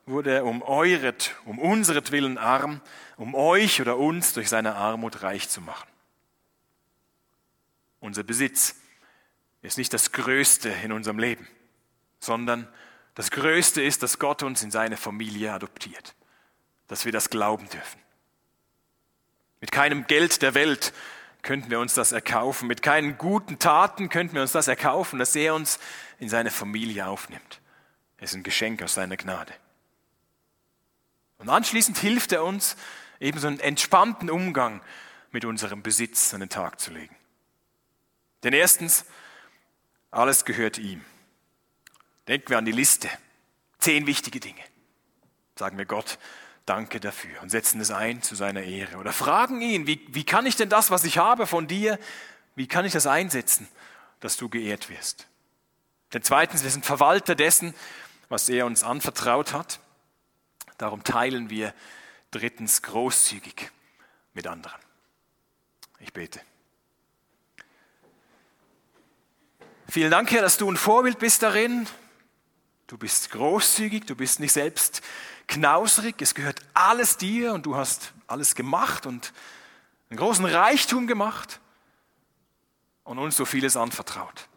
wurde 0.05 0.33
er 0.33 0.45
um 0.45 0.61
euret, 0.61 1.35
um 1.45 1.57
unseret 1.57 2.11
Willen 2.11 2.37
arm, 2.37 2.81
um 3.15 3.33
euch 3.33 3.79
oder 3.79 3.95
uns 3.95 4.33
durch 4.33 4.49
seine 4.49 4.75
Armut 4.75 5.23
reich 5.23 5.47
zu 5.47 5.61
machen. 5.61 5.87
Unser 8.01 8.23
Besitz 8.23 8.75
ist 9.61 9.77
nicht 9.77 9.93
das 9.93 10.11
Größte 10.11 10.67
in 10.83 10.91
unserem 10.91 11.17
Leben, 11.17 11.47
sondern 12.19 12.67
das 13.13 13.31
Größte 13.31 13.81
ist, 13.81 14.03
dass 14.03 14.19
Gott 14.19 14.43
uns 14.43 14.63
in 14.63 14.71
seine 14.71 14.97
Familie 14.97 15.53
adoptiert, 15.53 16.13
dass 16.89 17.05
wir 17.05 17.13
das 17.13 17.29
glauben 17.29 17.69
dürfen. 17.69 18.01
Mit 19.61 19.71
keinem 19.71 20.07
Geld 20.07 20.41
der 20.41 20.55
Welt 20.55 20.91
könnten 21.45 21.69
wir 21.69 21.79
uns 21.79 21.93
das 21.93 22.11
erkaufen, 22.11 22.67
mit 22.67 22.81
keinen 22.81 23.17
guten 23.17 23.59
Taten 23.59 24.09
könnten 24.09 24.33
wir 24.33 24.41
uns 24.41 24.51
das 24.51 24.67
erkaufen, 24.67 25.19
dass 25.19 25.35
er 25.35 25.55
uns 25.55 25.79
in 26.19 26.27
seine 26.27 26.51
Familie 26.51 27.07
aufnimmt. 27.07 27.61
Es 28.17 28.31
ist 28.31 28.37
ein 28.37 28.43
Geschenk 28.43 28.81
aus 28.81 28.95
seiner 28.95 29.15
Gnade. 29.15 29.53
Und 31.37 31.49
anschließend 31.49 31.97
hilft 31.97 32.31
er 32.31 32.43
uns, 32.43 32.75
eben 33.19 33.39
so 33.39 33.47
einen 33.47 33.59
entspannten 33.59 34.29
Umgang 34.29 34.81
mit 35.31 35.45
unserem 35.45 35.83
Besitz 35.83 36.33
an 36.33 36.39
den 36.39 36.49
Tag 36.49 36.79
zu 36.79 36.91
legen. 36.91 37.15
Denn 38.43 38.53
erstens, 38.53 39.05
alles 40.11 40.45
gehört 40.45 40.77
ihm. 40.77 41.05
Denken 42.27 42.49
wir 42.49 42.57
an 42.57 42.65
die 42.65 42.71
Liste. 42.71 43.09
Zehn 43.79 44.07
wichtige 44.07 44.39
Dinge. 44.39 44.61
Sagen 45.57 45.77
wir 45.77 45.85
Gott, 45.85 46.17
danke 46.65 46.99
dafür 46.99 47.41
und 47.41 47.49
setzen 47.49 47.79
es 47.79 47.91
ein 47.91 48.21
zu 48.21 48.35
seiner 48.35 48.63
Ehre. 48.63 48.97
Oder 48.97 49.13
fragen 49.13 49.61
ihn, 49.61 49.87
wie, 49.87 50.05
wie 50.09 50.23
kann 50.23 50.45
ich 50.45 50.55
denn 50.55 50.69
das, 50.69 50.91
was 50.91 51.03
ich 51.03 51.17
habe 51.17 51.47
von 51.47 51.67
dir, 51.67 51.99
wie 52.55 52.67
kann 52.67 52.85
ich 52.85 52.93
das 52.93 53.07
einsetzen, 53.07 53.67
dass 54.19 54.37
du 54.37 54.49
geehrt 54.49 54.89
wirst? 54.89 55.27
Denn 56.13 56.23
zweitens, 56.23 56.63
wir 56.63 56.71
sind 56.71 56.85
Verwalter 56.85 57.35
dessen, 57.35 57.73
was 58.29 58.49
er 58.49 58.65
uns 58.65 58.83
anvertraut 58.83 59.53
hat. 59.53 59.79
Darum 60.77 61.03
teilen 61.03 61.49
wir 61.49 61.73
drittens 62.31 62.81
großzügig 62.81 63.71
mit 64.33 64.47
anderen. 64.47 64.79
Ich 65.99 66.13
bete. 66.13 66.39
Vielen 69.87 70.11
Dank, 70.11 70.31
Herr, 70.31 70.41
dass 70.41 70.57
du 70.57 70.69
ein 70.69 70.77
Vorbild 70.77 71.19
bist 71.19 71.43
darin. 71.43 71.87
Du 72.87 72.97
bist 72.97 73.31
großzügig, 73.31 74.05
du 74.05 74.15
bist 74.15 74.39
nicht 74.39 74.51
selbst 74.51 75.01
knausrig, 75.47 76.21
es 76.21 76.35
gehört 76.35 76.61
alles 76.73 77.17
dir 77.17 77.53
und 77.53 77.65
du 77.65 77.75
hast 77.75 78.13
alles 78.27 78.55
gemacht 78.55 79.05
und 79.05 79.33
einen 80.09 80.19
großen 80.19 80.45
Reichtum 80.45 81.07
gemacht 81.07 81.59
und 83.03 83.19
uns 83.19 83.35
so 83.35 83.45
vieles 83.45 83.77
anvertraut. 83.77 84.47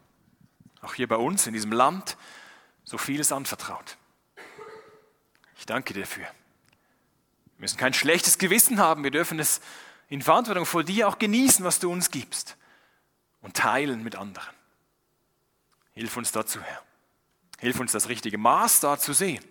Auch 0.80 0.94
hier 0.94 1.08
bei 1.08 1.16
uns 1.16 1.46
in 1.46 1.52
diesem 1.52 1.72
Land 1.72 2.16
so 2.84 2.98
vieles 2.98 3.32
anvertraut. 3.32 3.96
Ich 5.58 5.66
danke 5.66 5.92
dir 5.92 6.00
dafür. 6.00 6.24
Wir 6.24 7.62
müssen 7.62 7.76
kein 7.76 7.92
schlechtes 7.92 8.38
Gewissen 8.38 8.78
haben, 8.78 9.04
wir 9.04 9.10
dürfen 9.10 9.38
es 9.38 9.60
in 10.08 10.22
Verantwortung 10.22 10.64
vor 10.64 10.84
dir 10.84 11.08
auch 11.08 11.18
genießen, 11.18 11.64
was 11.64 11.80
du 11.80 11.90
uns 11.90 12.10
gibst 12.10 12.56
und 13.42 13.54
teilen 13.54 14.02
mit 14.02 14.16
anderen. 14.16 14.54
Hilf 15.92 16.16
uns 16.16 16.32
dazu, 16.32 16.60
Herr. 16.60 16.82
Hilf 17.58 17.80
uns 17.80 17.92
das 17.92 18.08
richtige 18.08 18.38
Maß 18.38 18.80
da 18.80 18.98
zu 18.98 19.12
sehen, 19.12 19.44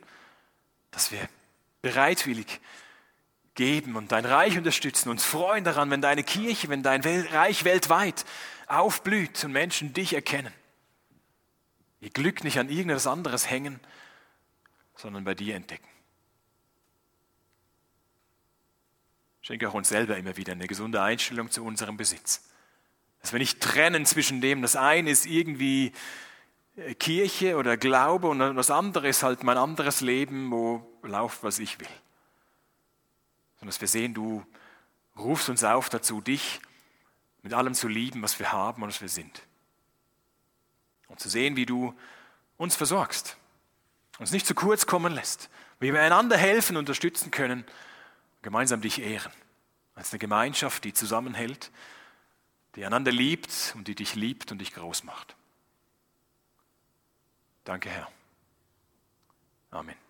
dass 0.97 1.12
wir 1.12 1.29
bereitwillig 1.83 2.60
geben 3.53 3.97
und 3.97 4.12
dein 4.12 4.25
Reich 4.25 4.57
unterstützen, 4.57 5.10
uns 5.10 5.23
freuen 5.23 5.63
daran, 5.63 5.91
wenn 5.91 6.01
deine 6.01 6.23
Kirche, 6.23 6.69
wenn 6.69 6.81
dein 6.81 7.03
Reich 7.03 7.63
weltweit 7.65 8.25
aufblüht 8.65 9.43
und 9.43 9.51
Menschen 9.51 9.93
dich 9.93 10.13
erkennen. 10.13 10.51
Ihr 12.01 12.10
Glück 12.10 12.43
nicht 12.43 12.57
an 12.57 12.69
irgendetwas 12.69 13.05
anderes 13.05 13.47
hängen, 13.47 13.79
sondern 14.95 15.23
bei 15.23 15.36
dir 15.36 15.53
entdecken. 15.53 15.88
Schenke 19.41 19.69
auch 19.69 19.75
uns 19.75 19.89
selber 19.89 20.17
immer 20.17 20.36
wieder 20.36 20.53
eine 20.53 20.65
gesunde 20.65 20.99
Einstellung 20.99 21.51
zu 21.51 21.63
unserem 21.63 21.95
Besitz. 21.95 22.49
Dass 23.21 23.33
wir 23.33 23.39
nicht 23.39 23.62
trennen 23.62 24.07
zwischen 24.07 24.41
dem, 24.41 24.63
das 24.63 24.75
eine 24.75 25.12
ist 25.12 25.27
irgendwie 25.27 25.91
Kirche 26.99 27.57
oder 27.57 27.75
Glaube 27.75 28.27
und 28.27 28.39
das 28.39 28.69
andere 28.69 29.07
ist 29.07 29.23
halt 29.23 29.43
mein 29.43 29.57
anderes 29.57 30.01
Leben, 30.01 30.51
wo 30.51 30.99
lauft, 31.01 31.41
was 31.43 31.57
ich 31.57 31.79
will. 31.79 31.87
Sondern 33.55 33.69
dass 33.69 33.81
wir 33.81 33.87
sehen, 33.87 34.13
du 34.13 34.45
rufst 35.17 35.49
uns 35.49 35.63
auf 35.63 35.89
dazu, 35.89 36.21
dich 36.21 36.59
mit 37.41 37.53
allem 37.53 37.73
zu 37.73 37.87
lieben, 37.87 38.21
was 38.21 38.37
wir 38.37 38.51
haben 38.51 38.83
und 38.83 38.89
was 38.89 39.01
wir 39.01 39.09
sind. 39.09 39.41
Und 41.07 41.19
zu 41.19 41.29
sehen, 41.29 41.55
wie 41.55 41.65
du 41.65 41.95
uns 42.57 42.75
versorgst, 42.75 43.37
uns 44.19 44.31
nicht 44.31 44.45
zu 44.45 44.53
kurz 44.53 44.85
kommen 44.85 45.13
lässt, 45.13 45.49
wie 45.79 45.93
wir 45.93 46.01
einander 46.01 46.37
helfen, 46.37 46.77
unterstützen 46.77 47.31
können, 47.31 47.65
gemeinsam 48.43 48.81
dich 48.81 49.01
ehren. 49.01 49.31
Als 49.95 50.11
eine 50.11 50.19
Gemeinschaft, 50.19 50.83
die 50.83 50.93
zusammenhält, 50.93 51.71
die 52.75 52.85
einander 52.85 53.11
liebt 53.11 53.73
und 53.75 53.87
die 53.87 53.95
dich 53.95 54.13
liebt 54.13 54.51
und 54.51 54.59
dich 54.59 54.73
groß 54.75 55.05
macht. 55.05 55.37
Danke, 57.67 57.89
Herr. 57.89 58.08
Amen. 59.71 60.06